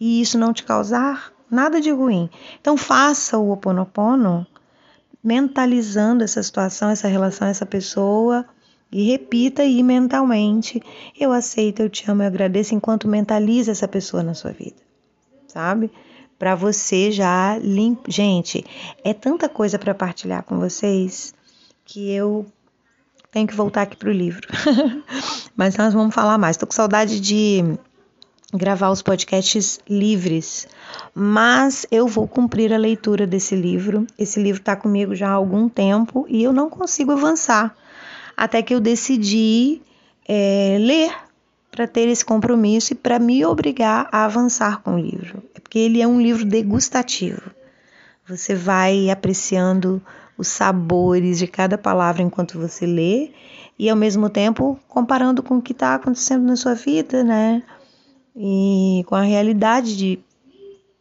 E 0.00 0.20
isso 0.20 0.36
não 0.36 0.52
te 0.52 0.64
causar 0.64 1.32
nada 1.48 1.80
de 1.80 1.92
ruim. 1.92 2.28
Então 2.60 2.76
faça 2.76 3.38
o 3.38 3.52
oponopono 3.52 4.44
mentalizando 5.22 6.24
essa 6.24 6.42
situação, 6.42 6.90
essa 6.90 7.06
relação, 7.06 7.46
essa 7.46 7.64
pessoa 7.64 8.44
e 8.90 9.10
repita 9.10 9.62
aí 9.62 9.82
mentalmente: 9.82 10.80
Eu 11.18 11.32
aceito, 11.32 11.80
eu 11.80 11.90
te 11.90 12.08
amo, 12.10 12.22
eu 12.22 12.26
agradeço, 12.26 12.74
enquanto 12.74 13.08
mentaliza 13.08 13.72
essa 13.72 13.88
pessoa 13.88 14.22
na 14.22 14.34
sua 14.34 14.52
vida, 14.52 14.76
sabe? 15.46 15.90
Para 16.38 16.54
você 16.54 17.10
já 17.10 17.58
limpa. 17.58 18.10
Gente, 18.10 18.64
é 19.02 19.12
tanta 19.12 19.48
coisa 19.48 19.78
para 19.78 19.94
partilhar 19.94 20.42
com 20.42 20.58
vocês 20.58 21.34
que 21.84 22.10
eu 22.10 22.46
tenho 23.30 23.46
que 23.46 23.54
voltar 23.54 23.82
aqui 23.82 23.96
pro 23.96 24.12
livro. 24.12 24.46
Mas 25.56 25.76
nós 25.76 25.94
vamos 25.94 26.14
falar 26.14 26.38
mais. 26.38 26.56
Tô 26.56 26.66
com 26.66 26.72
saudade 26.72 27.20
de 27.20 27.64
gravar 28.52 28.90
os 28.90 29.02
podcasts 29.02 29.80
livres, 29.88 30.68
mas 31.12 31.84
eu 31.90 32.06
vou 32.06 32.28
cumprir 32.28 32.72
a 32.72 32.78
leitura 32.78 33.26
desse 33.26 33.56
livro. 33.56 34.06
Esse 34.16 34.40
livro 34.40 34.60
está 34.60 34.76
comigo 34.76 35.14
já 35.16 35.28
há 35.28 35.32
algum 35.32 35.68
tempo 35.68 36.24
e 36.28 36.44
eu 36.44 36.52
não 36.52 36.70
consigo 36.70 37.10
avançar 37.10 37.76
até 38.36 38.62
que 38.62 38.74
eu 38.74 38.80
decidi 38.80 39.80
é, 40.28 40.76
ler 40.80 41.12
para 41.70 41.86
ter 41.86 42.08
esse 42.08 42.24
compromisso 42.24 42.92
e 42.92 42.96
para 42.96 43.18
me 43.18 43.44
obrigar 43.44 44.08
a 44.10 44.24
avançar 44.24 44.82
com 44.82 44.94
o 44.94 44.98
livro. 44.98 45.42
É 45.54 45.60
porque 45.60 45.78
ele 45.78 46.00
é 46.00 46.06
um 46.06 46.20
livro 46.20 46.44
degustativo. 46.44 47.50
Você 48.28 48.54
vai 48.54 49.10
apreciando 49.10 50.02
os 50.36 50.48
sabores 50.48 51.38
de 51.38 51.46
cada 51.46 51.78
palavra 51.78 52.22
enquanto 52.22 52.58
você 52.58 52.86
lê 52.86 53.30
e 53.78 53.88
ao 53.88 53.96
mesmo 53.96 54.28
tempo 54.28 54.78
comparando 54.88 55.42
com 55.42 55.58
o 55.58 55.62
que 55.62 55.72
está 55.72 55.94
acontecendo 55.94 56.44
na 56.44 56.56
sua 56.56 56.74
vida, 56.74 57.22
né? 57.22 57.62
E 58.34 59.04
com 59.06 59.14
a 59.14 59.22
realidade 59.22 59.96
de 59.96 60.18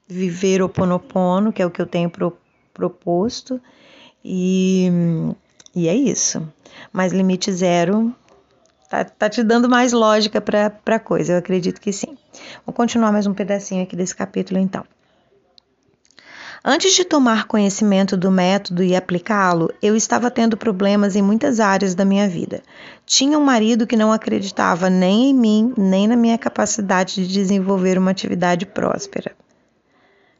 viver 0.07 0.61
o 0.61 0.69
Ponopono, 0.69 1.51
que 1.51 1.61
é 1.61 1.65
o 1.65 1.71
que 1.71 1.81
eu 1.81 1.85
tenho 1.85 2.09
pro, 2.09 2.37
proposto. 2.73 3.59
E, 4.23 4.89
e 5.73 5.87
é 5.87 5.95
isso. 5.95 6.45
Mas 6.95 7.11
limite 7.11 7.51
zero 7.51 8.15
tá, 8.89 9.03
tá 9.03 9.29
te 9.29 9.43
dando 9.43 9.67
mais 9.67 9.91
lógica 9.91 10.39
para 10.39 10.71
a 10.85 10.99
coisa, 10.99 11.33
eu 11.33 11.37
acredito 11.37 11.81
que 11.81 11.91
sim. 11.91 12.17
Vou 12.65 12.73
continuar 12.73 13.11
mais 13.11 13.27
um 13.27 13.33
pedacinho 13.33 13.83
aqui 13.83 13.97
desse 13.97 14.15
capítulo 14.15 14.61
então. 14.61 14.85
Antes 16.63 16.95
de 16.95 17.03
tomar 17.03 17.47
conhecimento 17.47 18.15
do 18.15 18.31
método 18.31 18.81
e 18.81 18.95
aplicá-lo, 18.95 19.73
eu 19.81 19.93
estava 19.93 20.31
tendo 20.31 20.55
problemas 20.55 21.17
em 21.17 21.21
muitas 21.21 21.59
áreas 21.59 21.93
da 21.93 22.05
minha 22.05 22.29
vida. 22.29 22.63
Tinha 23.05 23.37
um 23.37 23.43
marido 23.43 23.85
que 23.85 23.97
não 23.97 24.13
acreditava 24.13 24.89
nem 24.89 25.31
em 25.31 25.33
mim, 25.33 25.73
nem 25.77 26.07
na 26.07 26.15
minha 26.15 26.37
capacidade 26.37 27.15
de 27.15 27.27
desenvolver 27.27 27.97
uma 27.97 28.11
atividade 28.11 28.65
próspera. 28.65 29.33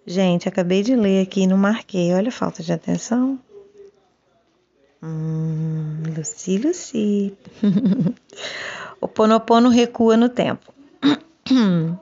Gente, 0.08 0.48
acabei 0.48 0.82
de 0.84 0.96
ler 0.96 1.24
aqui 1.24 1.42
e 1.42 1.48
não 1.48 1.58
marquei. 1.58 2.14
Olha 2.14 2.30
a 2.30 2.32
falta 2.32 2.64
de 2.64 2.72
atenção. 2.72 3.38
Hum, 5.06 6.02
Luci, 6.18 6.58
Luci. 6.58 7.38
o 9.00 9.08
Ponopono 9.08 9.70
recua 9.70 10.18
no 10.18 10.30
tempo. 10.30 10.74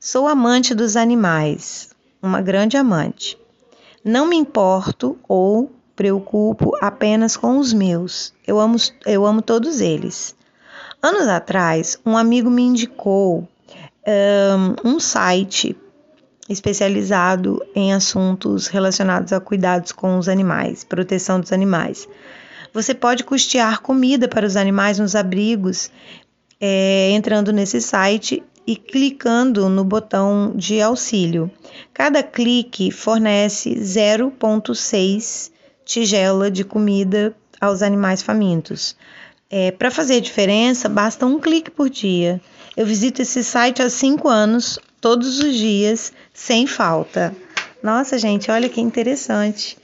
Sou 0.00 0.26
amante 0.26 0.74
dos 0.74 0.96
animais, 0.96 1.90
uma 2.22 2.40
grande 2.40 2.78
amante. 2.78 3.36
Não 4.02 4.26
me 4.26 4.36
importo 4.36 5.18
ou 5.28 5.70
preocupo 5.94 6.74
apenas 6.80 7.36
com 7.36 7.58
os 7.58 7.74
meus. 7.74 8.32
Eu 8.46 8.58
amo, 8.58 8.76
eu 9.04 9.26
amo 9.26 9.42
todos 9.42 9.82
eles. 9.82 10.34
Anos 11.02 11.28
atrás, 11.28 11.98
um 12.06 12.16
amigo 12.16 12.48
me 12.48 12.62
indicou 12.62 13.46
um, 14.06 14.92
um 14.94 14.98
site 14.98 15.76
especializado 16.48 17.62
em 17.74 17.92
assuntos 17.92 18.68
relacionados 18.68 19.34
a 19.34 19.40
cuidados 19.40 19.92
com 19.92 20.16
os 20.16 20.28
animais, 20.30 20.82
proteção 20.82 21.38
dos 21.38 21.52
animais. 21.52 22.08
Você 22.72 22.94
pode 22.94 23.24
custear 23.24 23.80
comida 23.80 24.28
para 24.28 24.46
os 24.46 24.56
animais 24.56 24.98
nos 24.98 25.14
abrigos 25.14 25.90
é, 26.60 27.10
entrando 27.12 27.52
nesse 27.52 27.80
site 27.80 28.42
e 28.66 28.76
clicando 28.76 29.68
no 29.68 29.84
botão 29.84 30.52
de 30.54 30.80
auxílio. 30.80 31.50
Cada 31.94 32.22
clique 32.22 32.90
fornece 32.90 33.74
0,6 33.76 35.50
tigela 35.84 36.50
de 36.50 36.64
comida 36.64 37.34
aos 37.58 37.80
animais 37.80 38.20
famintos. 38.20 38.94
É, 39.50 39.70
Para 39.70 39.90
fazer 39.90 40.20
diferença, 40.20 40.86
basta 40.86 41.24
um 41.24 41.40
clique 41.40 41.70
por 41.70 41.88
dia. 41.88 42.40
Eu 42.76 42.84
visito 42.84 43.22
esse 43.22 43.42
site 43.42 43.80
há 43.80 43.88
cinco 43.88 44.28
anos, 44.28 44.78
todos 45.00 45.38
os 45.38 45.54
dias, 45.54 46.12
sem 46.34 46.66
falta. 46.66 47.34
Nossa, 47.82 48.18
gente, 48.18 48.50
olha 48.50 48.68
que 48.68 48.82
interessante. 48.82 49.77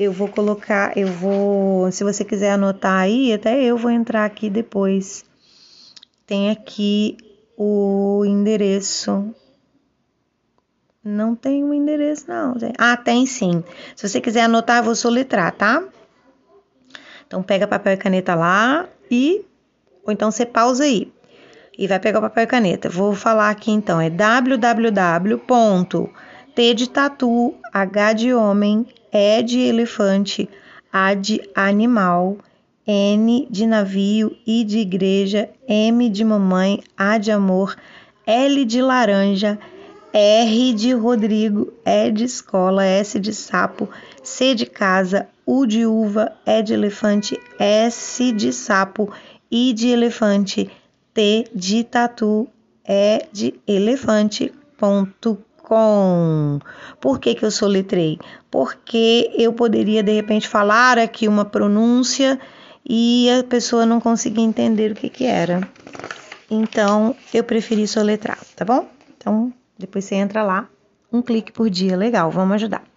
Eu 0.00 0.14
vou 0.14 0.28
colocar, 0.28 0.96
eu 0.96 1.08
vou, 1.08 1.92
se 1.92 2.02
você 2.02 2.24
quiser 2.24 2.52
anotar 2.52 3.00
aí, 3.00 3.34
até 3.34 3.62
eu 3.62 3.76
vou 3.76 3.90
entrar 3.90 4.24
aqui 4.24 4.48
depois. 4.48 5.26
Tem 6.26 6.48
aqui 6.50 7.18
o 7.54 8.24
endereço. 8.24 9.34
Não 11.04 11.36
tem 11.36 11.62
o 11.62 11.66
um 11.66 11.74
endereço, 11.74 12.24
não. 12.26 12.54
Ah, 12.78 12.96
tem 12.96 13.26
sim. 13.26 13.62
Se 13.94 14.08
você 14.08 14.22
quiser 14.22 14.44
anotar, 14.44 14.78
eu 14.78 14.84
vou 14.84 14.94
soletrar, 14.94 15.52
tá? 15.52 15.84
Então, 17.26 17.42
pega 17.42 17.68
papel 17.68 17.92
e 17.92 17.98
caneta 17.98 18.34
lá 18.34 18.88
e. 19.10 19.44
Ou 20.02 20.10
então 20.10 20.30
você 20.30 20.46
pausa 20.46 20.84
aí 20.84 21.12
e 21.78 21.86
vai 21.86 22.00
pegar 22.00 22.20
o 22.20 22.22
papel 22.22 22.44
e 22.44 22.46
caneta. 22.46 22.88
Vou 22.88 23.14
falar 23.14 23.50
aqui 23.50 23.70
então: 23.70 24.00
é 24.00 24.08
www.t 24.08 25.44
de 26.74 26.88
tatu, 26.88 27.54
h 27.70 28.12
de 28.14 28.32
homem, 28.32 28.86
e 29.12 29.42
de 29.42 29.58
elefante, 29.58 30.48
a 30.92 31.14
de 31.14 31.40
animal, 31.54 32.38
N 32.86 33.46
de 33.50 33.66
navio, 33.66 34.36
I 34.46 34.64
de 34.64 34.78
igreja, 34.78 35.48
M 35.68 36.08
de 36.08 36.24
mamãe, 36.24 36.82
A 36.96 37.18
de 37.18 37.30
amor, 37.30 37.76
L 38.26 38.64
de 38.64 38.80
laranja, 38.80 39.58
R 40.12 40.72
de 40.74 40.92
Rodrigo, 40.94 41.72
E 41.84 42.10
de 42.10 42.24
escola, 42.24 42.84
S 42.84 43.18
de 43.18 43.32
sapo, 43.32 43.88
C 44.22 44.54
de 44.54 44.66
casa, 44.66 45.28
U 45.46 45.66
de 45.66 45.86
uva, 45.86 46.32
E 46.46 46.62
de 46.62 46.74
elefante, 46.74 47.38
S 47.58 48.32
de 48.32 48.52
sapo, 48.52 49.12
I 49.50 49.72
de 49.72 49.88
elefante, 49.88 50.70
T 51.14 51.48
de 51.54 51.84
tatu, 51.84 52.48
E 52.84 53.26
de 53.32 53.54
elefante.com. 55.70 56.58
Por 57.00 57.18
que, 57.18 57.34
que 57.34 57.44
eu 57.44 57.50
soletrei? 57.50 58.18
Porque 58.50 59.30
eu 59.34 59.52
poderia 59.52 60.02
de 60.02 60.12
repente 60.12 60.48
falar 60.48 60.98
aqui 60.98 61.28
uma 61.28 61.44
pronúncia 61.44 62.38
e 62.88 63.28
a 63.30 63.44
pessoa 63.44 63.86
não 63.86 64.00
conseguia 64.00 64.44
entender 64.44 64.92
o 64.92 64.94
que, 64.94 65.08
que 65.08 65.24
era. 65.24 65.60
Então, 66.50 67.14
eu 67.32 67.44
preferi 67.44 67.86
soletrar, 67.86 68.38
tá 68.56 68.64
bom? 68.64 68.88
Então, 69.16 69.52
depois 69.78 70.04
você 70.04 70.16
entra 70.16 70.42
lá, 70.42 70.68
um 71.12 71.22
clique 71.22 71.52
por 71.52 71.70
dia, 71.70 71.96
legal, 71.96 72.30
vamos 72.30 72.56
ajudar. 72.56 72.89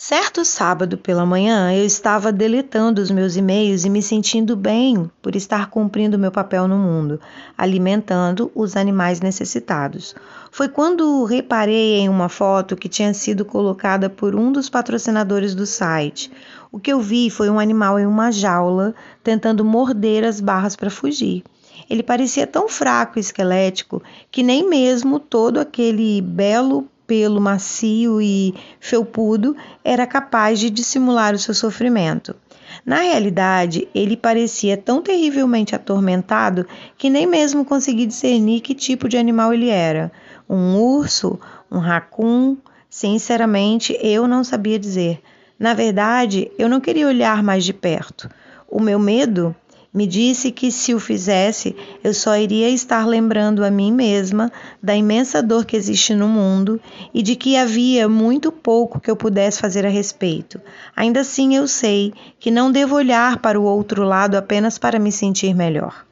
Certo 0.00 0.44
sábado 0.44 0.96
pela 0.96 1.26
manhã, 1.26 1.72
eu 1.72 1.84
estava 1.84 2.30
deletando 2.30 3.02
os 3.02 3.10
meus 3.10 3.34
e-mails 3.34 3.84
e 3.84 3.90
me 3.90 4.00
sentindo 4.00 4.54
bem 4.54 5.10
por 5.20 5.34
estar 5.34 5.70
cumprindo 5.70 6.16
meu 6.16 6.30
papel 6.30 6.68
no 6.68 6.78
mundo, 6.78 7.20
alimentando 7.58 8.48
os 8.54 8.76
animais 8.76 9.20
necessitados. 9.20 10.14
Foi 10.52 10.68
quando 10.68 11.24
reparei 11.24 11.96
em 11.96 12.08
uma 12.08 12.28
foto 12.28 12.76
que 12.76 12.88
tinha 12.88 13.12
sido 13.12 13.44
colocada 13.44 14.08
por 14.08 14.36
um 14.36 14.52
dos 14.52 14.70
patrocinadores 14.70 15.52
do 15.52 15.66
site. 15.66 16.30
O 16.70 16.78
que 16.78 16.92
eu 16.92 17.00
vi 17.00 17.28
foi 17.28 17.50
um 17.50 17.58
animal 17.58 17.98
em 17.98 18.06
uma 18.06 18.30
jaula 18.30 18.94
tentando 19.24 19.64
morder 19.64 20.22
as 20.22 20.40
barras 20.40 20.76
para 20.76 20.90
fugir. 20.90 21.42
Ele 21.90 22.04
parecia 22.04 22.46
tão 22.46 22.68
fraco 22.68 23.18
e 23.18 23.20
esquelético 23.20 24.00
que 24.30 24.44
nem 24.44 24.68
mesmo 24.68 25.18
todo 25.18 25.58
aquele 25.58 26.22
belo 26.22 26.88
pelo 27.08 27.40
macio 27.40 28.20
e 28.20 28.54
felpudo 28.78 29.56
era 29.82 30.06
capaz 30.06 30.60
de 30.60 30.68
dissimular 30.68 31.34
o 31.34 31.38
seu 31.38 31.54
sofrimento. 31.54 32.36
Na 32.84 33.00
realidade, 33.00 33.88
ele 33.94 34.14
parecia 34.14 34.76
tão 34.76 35.00
terrivelmente 35.00 35.74
atormentado 35.74 36.66
que 36.98 37.08
nem 37.08 37.26
mesmo 37.26 37.64
consegui 37.64 38.04
discernir 38.04 38.60
que 38.60 38.74
tipo 38.74 39.08
de 39.08 39.16
animal 39.16 39.54
ele 39.54 39.70
era. 39.70 40.12
Um 40.46 40.76
urso? 40.76 41.40
Um 41.72 41.78
racun? 41.78 42.58
Sinceramente, 42.90 43.98
eu 44.02 44.28
não 44.28 44.44
sabia 44.44 44.78
dizer. 44.78 45.22
Na 45.58 45.72
verdade, 45.72 46.52
eu 46.58 46.68
não 46.68 46.78
queria 46.78 47.08
olhar 47.08 47.42
mais 47.42 47.64
de 47.64 47.72
perto. 47.72 48.28
O 48.68 48.80
meu 48.80 48.98
medo 48.98 49.56
me 49.92 50.06
disse 50.06 50.50
que 50.50 50.70
se 50.70 50.94
o 50.94 51.00
fizesse, 51.00 51.74
eu 52.04 52.12
só 52.12 52.36
iria 52.36 52.68
estar 52.68 53.06
lembrando 53.06 53.64
a 53.64 53.70
mim 53.70 53.90
mesma 53.90 54.52
da 54.82 54.94
imensa 54.94 55.42
dor 55.42 55.64
que 55.64 55.76
existe 55.76 56.14
no 56.14 56.28
mundo 56.28 56.80
e 57.12 57.22
de 57.22 57.34
que 57.34 57.56
havia 57.56 58.08
muito 58.08 58.52
pouco 58.52 59.00
que 59.00 59.10
eu 59.10 59.16
pudesse 59.16 59.60
fazer 59.60 59.86
a 59.86 59.88
respeito. 59.88 60.60
Ainda 60.94 61.20
assim, 61.20 61.56
eu 61.56 61.66
sei 61.66 62.12
que 62.38 62.50
não 62.50 62.70
devo 62.70 62.96
olhar 62.96 63.38
para 63.38 63.58
o 63.58 63.64
outro 63.64 64.04
lado 64.04 64.36
apenas 64.36 64.78
para 64.78 64.98
me 64.98 65.10
sentir 65.10 65.54
melhor. 65.54 66.04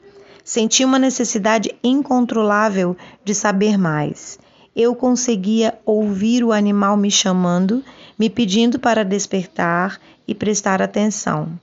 Senti 0.43 0.85
uma 0.85 0.99
necessidade 0.99 1.75
incontrolável 1.83 2.97
de 3.25 3.35
saber 3.35 3.77
mais. 3.77 4.39
Eu 4.75 4.95
conseguia 4.95 5.79
ouvir 5.85 6.45
o 6.45 6.53
animal 6.53 6.97
me 6.97 7.11
chamando 7.11 7.83
me 8.19 8.31
pedindo 8.31 8.79
para 8.79 9.05
despertar 9.05 10.01
e 10.27 10.35
prestar 10.35 10.81
atenção. 10.81 11.59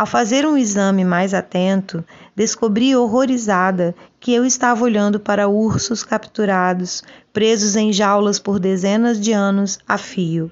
Ao 0.00 0.06
fazer 0.06 0.46
um 0.46 0.56
exame 0.56 1.04
mais 1.04 1.34
atento, 1.34 2.02
descobri 2.34 2.96
horrorizada 2.96 3.94
que 4.18 4.32
eu 4.32 4.46
estava 4.46 4.82
olhando 4.82 5.20
para 5.20 5.46
ursos 5.46 6.02
capturados, 6.02 7.02
presos 7.34 7.76
em 7.76 7.92
jaulas 7.92 8.38
por 8.38 8.58
dezenas 8.58 9.20
de 9.20 9.32
anos 9.32 9.78
a 9.86 9.98
fio. 9.98 10.50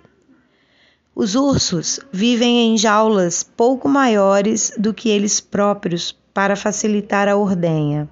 Os 1.14 1.34
ursos 1.34 1.98
vivem 2.12 2.74
em 2.74 2.76
jaulas 2.76 3.42
pouco 3.42 3.88
maiores 3.88 4.70
do 4.76 4.92
que 4.92 5.08
eles 5.08 5.40
próprios 5.40 6.14
para 6.34 6.54
facilitar 6.54 7.26
a 7.26 7.34
ordenha. 7.34 8.06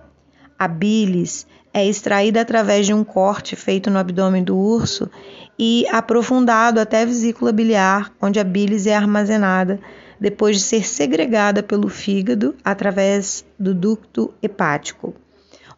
A 0.59 0.67
bilis 0.67 1.47
é 1.71 1.87
extraída 1.87 2.41
através 2.41 2.87
de 2.87 2.95
um 2.95 3.05
corte 3.05 3.55
feito 3.55 3.91
no 3.91 3.99
abdômen 3.99 4.43
do 4.43 4.57
urso 4.57 5.11
e 5.59 5.87
aprofundado 5.93 6.81
até 6.81 7.03
a 7.03 7.05
vesícula 7.05 7.53
biliar, 7.53 8.11
onde 8.23 8.41
a 8.41 8.45
bilis 8.45 8.87
é 8.87 8.97
armazenada 8.97 9.79
depois 10.21 10.57
de 10.57 10.63
ser 10.63 10.87
segregada 10.87 11.63
pelo 11.63 11.89
fígado 11.89 12.55
através 12.65 13.45
do 13.59 13.75
ducto 13.75 14.33
hepático. 14.43 15.15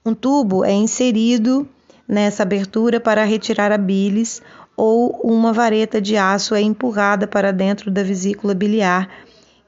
Um 0.05 0.15
tubo 0.15 0.65
é 0.65 0.73
inserido 0.73 1.69
nessa 2.07 2.43
abertura 2.43 2.99
para 3.01 3.25
retirar 3.25 3.73
a 3.73 3.79
bilis 3.79 4.41
ou 4.77 5.11
uma 5.23 5.53
vareta 5.53 6.01
de 6.01 6.17
aço 6.17 6.55
é 6.55 6.61
empurrada 6.61 7.27
para 7.27 7.53
dentro 7.53 7.91
da 7.91 8.03
vesícula 8.03 8.55
biliar 8.55 9.09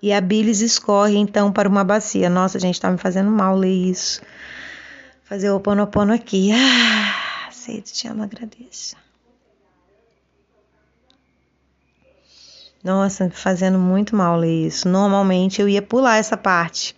e 0.02 0.12
a 0.12 0.20
bilis 0.20 0.60
escorre 0.60 1.16
então 1.16 1.52
para 1.52 1.68
uma 1.68 1.84
bacia. 1.84 2.30
Nossa, 2.30 2.58
gente, 2.58 2.74
está 2.74 2.90
me 2.90 2.98
fazendo 2.98 3.30
mal 3.30 3.56
ler 3.56 3.90
isso. 3.90 4.22
Fazer 5.24 5.50
o 5.50 5.60
ponopono 5.60 6.12
aqui. 6.12 6.50
Ah, 6.52 7.50
sede, 7.50 7.92
te 7.92 8.08
amo, 8.08 8.22
agradeço. 8.22 8.96
Nossa, 12.82 13.28
fazendo 13.30 13.78
muito 13.78 14.16
mal 14.16 14.38
ler 14.38 14.66
isso. 14.66 14.88
Normalmente 14.88 15.60
eu 15.60 15.68
ia 15.68 15.82
pular 15.82 16.16
essa 16.16 16.36
parte. 16.36 16.96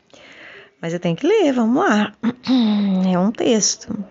Mas 0.81 0.93
eu 0.93 1.01
tenho 1.01 1.17
que 1.17 1.27
ler, 1.27 1.53
vamos 1.53 1.77
lá. 1.77 2.13
É 3.13 3.19
um 3.19 3.31
texto. 3.31 4.05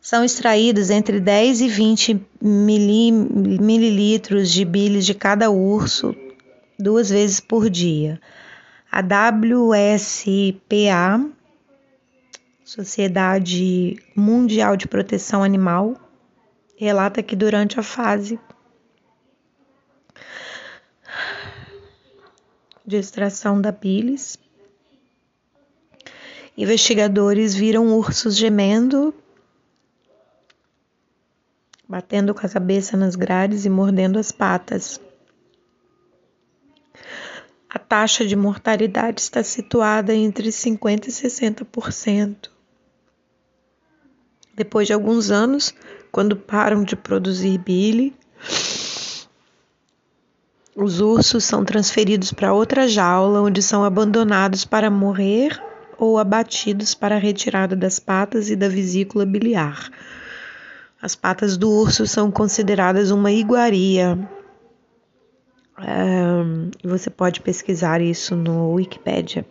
São 0.00 0.24
extraídos 0.24 0.90
entre 0.90 1.20
10 1.20 1.60
e 1.60 1.68
20 1.68 2.26
mililitros 3.60 4.50
de 4.50 4.64
bilis 4.64 5.06
de 5.06 5.14
cada 5.14 5.50
urso 5.50 6.14
duas 6.78 7.10
vezes 7.10 7.40
por 7.40 7.68
dia. 7.68 8.20
A 8.90 9.00
WSPA, 9.00 10.30
Sociedade 12.64 13.96
Mundial 14.16 14.76
de 14.76 14.86
Proteção 14.88 15.42
Animal, 15.42 15.94
relata 16.76 17.22
que 17.22 17.36
durante 17.36 17.80
a 17.80 17.82
fase 17.82 18.38
de 22.88 22.96
extração 22.96 23.60
da 23.60 23.70
bilis. 23.70 24.38
Investigadores 26.56 27.54
viram 27.54 27.94
ursos 27.94 28.34
gemendo, 28.34 29.14
batendo 31.86 32.34
com 32.34 32.44
a 32.44 32.48
cabeça 32.48 32.96
nas 32.96 33.14
grades 33.14 33.66
e 33.66 33.68
mordendo 33.68 34.18
as 34.18 34.32
patas. 34.32 34.98
a 37.68 37.78
taxa 37.78 38.26
de 38.26 38.34
mortalidade 38.34 39.20
está 39.20 39.42
situada 39.42 40.14
entre 40.14 40.48
50% 40.48 41.06
e 41.06 41.10
60%. 41.10 42.50
Depois 44.54 44.86
de 44.86 44.94
alguns 44.94 45.30
anos, 45.30 45.74
quando 46.10 46.34
param 46.34 46.82
de 46.82 46.96
produzir 46.96 47.58
bile, 47.58 48.16
os 50.80 51.00
ursos 51.00 51.42
são 51.42 51.64
transferidos 51.64 52.32
para 52.32 52.54
outra 52.54 52.86
jaula, 52.86 53.42
onde 53.42 53.60
são 53.60 53.82
abandonados 53.82 54.64
para 54.64 54.88
morrer 54.88 55.60
ou 55.98 56.18
abatidos 56.18 56.94
para 56.94 57.16
a 57.16 57.18
retirada 57.18 57.74
das 57.74 57.98
patas 57.98 58.48
e 58.48 58.54
da 58.54 58.68
vesícula 58.68 59.26
biliar. 59.26 59.90
As 61.02 61.16
patas 61.16 61.56
do 61.56 61.68
urso 61.68 62.06
são 62.06 62.30
consideradas 62.30 63.10
uma 63.10 63.32
iguaria. 63.32 64.16
você 66.84 67.10
pode 67.10 67.40
pesquisar 67.40 68.00
isso 68.00 68.36
no 68.36 68.74
Wikipedia. 68.74 69.44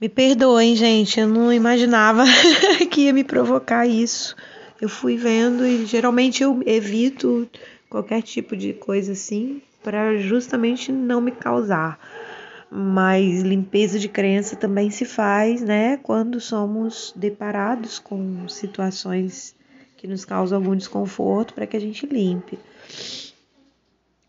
Me 0.00 0.08
perdoem, 0.08 0.74
gente, 0.74 1.20
eu 1.20 1.28
não 1.28 1.52
imaginava 1.52 2.24
que 2.90 3.02
ia 3.02 3.12
me 3.12 3.22
provocar 3.22 3.86
isso. 3.86 4.34
Eu 4.80 4.88
fui 4.88 5.18
vendo 5.18 5.66
e 5.66 5.84
geralmente 5.84 6.42
eu 6.42 6.62
evito 6.64 7.46
qualquer 7.88 8.22
tipo 8.22 8.56
de 8.56 8.72
coisa 8.72 9.12
assim 9.12 9.62
para 9.82 10.16
justamente 10.18 10.90
não 10.90 11.20
me 11.20 11.30
causar. 11.30 11.98
Mas 12.70 13.42
limpeza 13.42 13.98
de 13.98 14.08
crença 14.08 14.56
também 14.56 14.90
se 14.90 15.04
faz, 15.04 15.62
né, 15.62 15.98
quando 16.02 16.40
somos 16.40 17.12
deparados 17.14 17.98
com 17.98 18.48
situações 18.48 19.54
que 19.96 20.06
nos 20.06 20.24
causam 20.24 20.58
algum 20.58 20.74
desconforto 20.74 21.54
para 21.54 21.66
que 21.66 21.76
a 21.76 21.80
gente 21.80 22.04
limpe. 22.06 22.58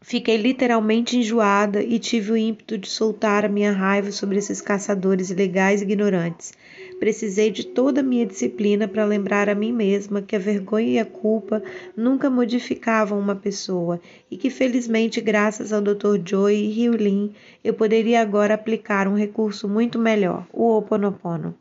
Fiquei 0.02 0.38
literalmente 0.38 1.18
enjoada 1.18 1.84
e 1.84 2.00
tive 2.00 2.32
o 2.32 2.38
ímpeto 2.38 2.78
de 2.78 2.88
soltar 2.88 3.44
a 3.44 3.50
minha 3.50 3.74
raiva 3.74 4.10
sobre 4.10 4.38
esses 4.38 4.62
caçadores 4.62 5.30
ilegais 5.32 5.82
e 5.82 5.84
ignorantes. 5.84 6.54
Precisei 7.00 7.52
de 7.52 7.64
toda 7.64 8.02
a 8.02 8.04
minha 8.04 8.26
disciplina 8.26 8.88
para 8.88 9.06
lembrar 9.06 9.50
a 9.50 9.56
mim 9.56 9.72
mesma 9.72 10.22
que 10.22 10.36
a 10.36 10.40
vergonha 10.40 10.88
e 10.88 11.00
a 11.00 11.06
culpa 11.06 11.62
nunca 11.96 12.28
modificavam 12.28 13.20
uma 13.20 13.36
pessoa 13.36 14.02
e 14.32 14.36
que, 14.36 14.50
felizmente, 14.50 15.22
graças 15.22 15.72
ao 15.72 15.80
Dr. 15.80 16.18
Joy 16.26 16.56
e 16.56 16.72
Hyulin, 16.72 17.34
eu 17.64 17.74
poderia 17.76 18.20
agora 18.20 18.56
aplicar 18.56 19.08
um 19.08 19.16
recurso 19.16 19.70
muito 19.70 20.00
melhor, 20.00 20.48
o 20.52 20.64
Ho 20.64 20.78
Oponopono. 20.80 21.54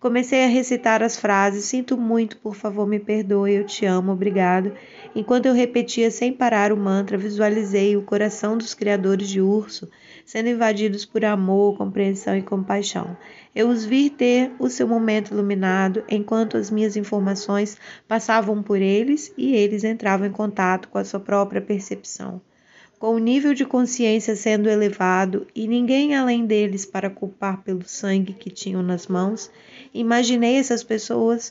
Comecei 0.00 0.42
a 0.42 0.48
recitar 0.48 1.02
as 1.02 1.16
frases: 1.16 1.66
Sinto 1.66 1.96
muito, 1.96 2.38
por 2.38 2.56
favor, 2.56 2.86
me 2.86 2.98
perdoe, 2.98 3.52
eu 3.52 3.64
te 3.64 3.84
amo, 3.84 4.12
obrigado. 4.12 4.72
Enquanto 5.14 5.46
eu 5.46 5.52
repetia 5.52 6.10
sem 6.10 6.32
parar 6.32 6.72
o 6.72 6.76
mantra, 6.76 7.18
visualizei 7.18 7.96
o 7.96 8.02
coração 8.02 8.56
dos 8.56 8.72
criadores 8.72 9.28
de 9.28 9.40
urso 9.40 9.88
sendo 10.24 10.48
invadidos 10.48 11.04
por 11.04 11.24
amor, 11.24 11.76
compreensão 11.76 12.36
e 12.36 12.42
compaixão. 12.42 13.16
Eu 13.54 13.68
os 13.68 13.84
vi 13.84 14.10
ter 14.10 14.52
o 14.58 14.68
seu 14.68 14.86
momento 14.86 15.32
iluminado 15.32 16.02
enquanto 16.08 16.56
as 16.56 16.70
minhas 16.70 16.96
informações 16.96 17.76
passavam 18.06 18.62
por 18.62 18.80
eles 18.80 19.32
e 19.36 19.54
eles 19.54 19.84
entravam 19.84 20.26
em 20.26 20.32
contato 20.32 20.88
com 20.88 20.98
a 20.98 21.04
sua 21.04 21.20
própria 21.20 21.60
percepção 21.60 22.40
com 23.00 23.14
o 23.14 23.18
nível 23.18 23.54
de 23.54 23.64
consciência 23.64 24.36
sendo 24.36 24.68
elevado 24.68 25.46
e 25.54 25.66
ninguém 25.66 26.14
além 26.14 26.44
deles 26.44 26.84
para 26.84 27.08
culpar 27.08 27.62
pelo 27.62 27.82
sangue 27.88 28.34
que 28.34 28.50
tinham 28.50 28.82
nas 28.82 29.06
mãos, 29.06 29.50
imaginei 29.94 30.56
essas 30.56 30.84
pessoas 30.84 31.50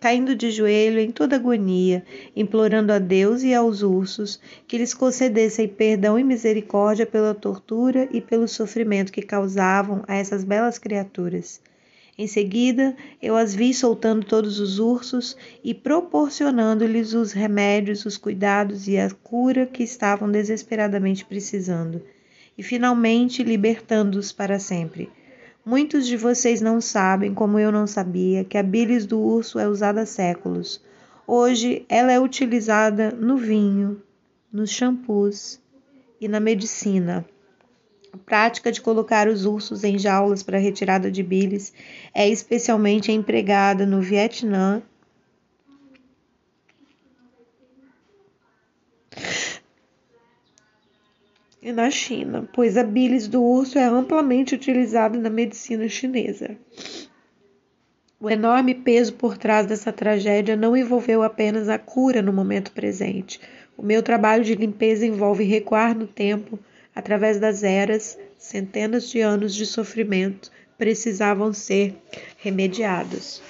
caindo 0.00 0.34
de 0.36 0.50
joelho 0.50 1.00
em 1.00 1.10
toda 1.10 1.36
agonia, 1.36 2.04
implorando 2.34 2.92
a 2.92 2.98
Deus 2.98 3.42
e 3.42 3.52
aos 3.52 3.82
ursos 3.82 4.40
que 4.66 4.78
lhes 4.78 4.94
concedessem 4.94 5.66
perdão 5.66 6.18
e 6.18 6.24
misericórdia 6.24 7.04
pela 7.04 7.34
tortura 7.34 8.08
e 8.12 8.20
pelo 8.20 8.46
sofrimento 8.46 9.12
que 9.12 9.22
causavam 9.22 10.02
a 10.06 10.14
essas 10.14 10.44
belas 10.44 10.78
criaturas. 10.78 11.60
Em 12.16 12.26
seguida, 12.26 12.96
eu 13.22 13.36
as 13.36 13.54
vi 13.54 13.72
soltando 13.72 14.26
todos 14.26 14.58
os 14.58 14.80
ursos 14.80 15.36
e 15.62 15.72
proporcionando-lhes 15.72 17.14
os 17.14 17.30
remédios, 17.30 18.04
os 18.04 18.16
cuidados 18.16 18.88
e 18.88 18.98
a 18.98 19.08
cura 19.10 19.66
que 19.66 19.84
estavam 19.84 20.28
desesperadamente 20.28 21.24
precisando, 21.24 22.02
e 22.56 22.62
finalmente 22.62 23.44
libertando-os 23.44 24.32
para 24.32 24.58
sempre. 24.58 25.08
Muitos 25.68 26.06
de 26.06 26.16
vocês 26.16 26.62
não 26.62 26.80
sabem, 26.80 27.34
como 27.34 27.58
eu 27.58 27.70
não 27.70 27.86
sabia, 27.86 28.42
que 28.42 28.56
a 28.56 28.62
bilis 28.62 29.04
do 29.04 29.20
urso 29.20 29.58
é 29.58 29.68
usada 29.68 30.00
há 30.00 30.06
séculos. 30.06 30.82
Hoje 31.26 31.84
ela 31.90 32.10
é 32.10 32.18
utilizada 32.18 33.10
no 33.10 33.36
vinho, 33.36 34.02
nos 34.50 34.70
shampoos 34.70 35.60
e 36.18 36.26
na 36.26 36.40
medicina. 36.40 37.22
A 38.10 38.16
prática 38.16 38.72
de 38.72 38.80
colocar 38.80 39.28
os 39.28 39.44
ursos 39.44 39.84
em 39.84 39.98
jaulas 39.98 40.42
para 40.42 40.56
retirada 40.56 41.10
de 41.10 41.22
bilis 41.22 41.74
é 42.14 42.26
especialmente 42.26 43.12
empregada 43.12 43.84
no 43.84 44.00
Vietnã 44.00 44.82
e 51.68 51.72
na 51.72 51.90
China, 51.90 52.48
pois 52.54 52.78
a 52.78 52.82
bilis 52.82 53.28
do 53.28 53.42
urso 53.42 53.78
é 53.78 53.84
amplamente 53.84 54.54
utilizada 54.54 55.18
na 55.18 55.28
medicina 55.28 55.86
chinesa. 55.86 56.56
O 58.18 58.30
enorme 58.30 58.74
peso 58.74 59.12
por 59.12 59.36
trás 59.36 59.66
dessa 59.66 59.92
tragédia 59.92 60.56
não 60.56 60.74
envolveu 60.74 61.22
apenas 61.22 61.68
a 61.68 61.78
cura 61.78 62.22
no 62.22 62.32
momento 62.32 62.72
presente. 62.72 63.38
O 63.76 63.82
meu 63.82 64.02
trabalho 64.02 64.42
de 64.42 64.54
limpeza 64.54 65.04
envolve 65.04 65.44
recuar 65.44 65.94
no 65.94 66.06
tempo 66.06 66.58
através 66.94 67.38
das 67.38 67.62
eras, 67.62 68.18
centenas 68.38 69.10
de 69.10 69.20
anos 69.20 69.54
de 69.54 69.66
sofrimento 69.66 70.50
precisavam 70.78 71.52
ser 71.52 71.94
remediados. 72.38 73.42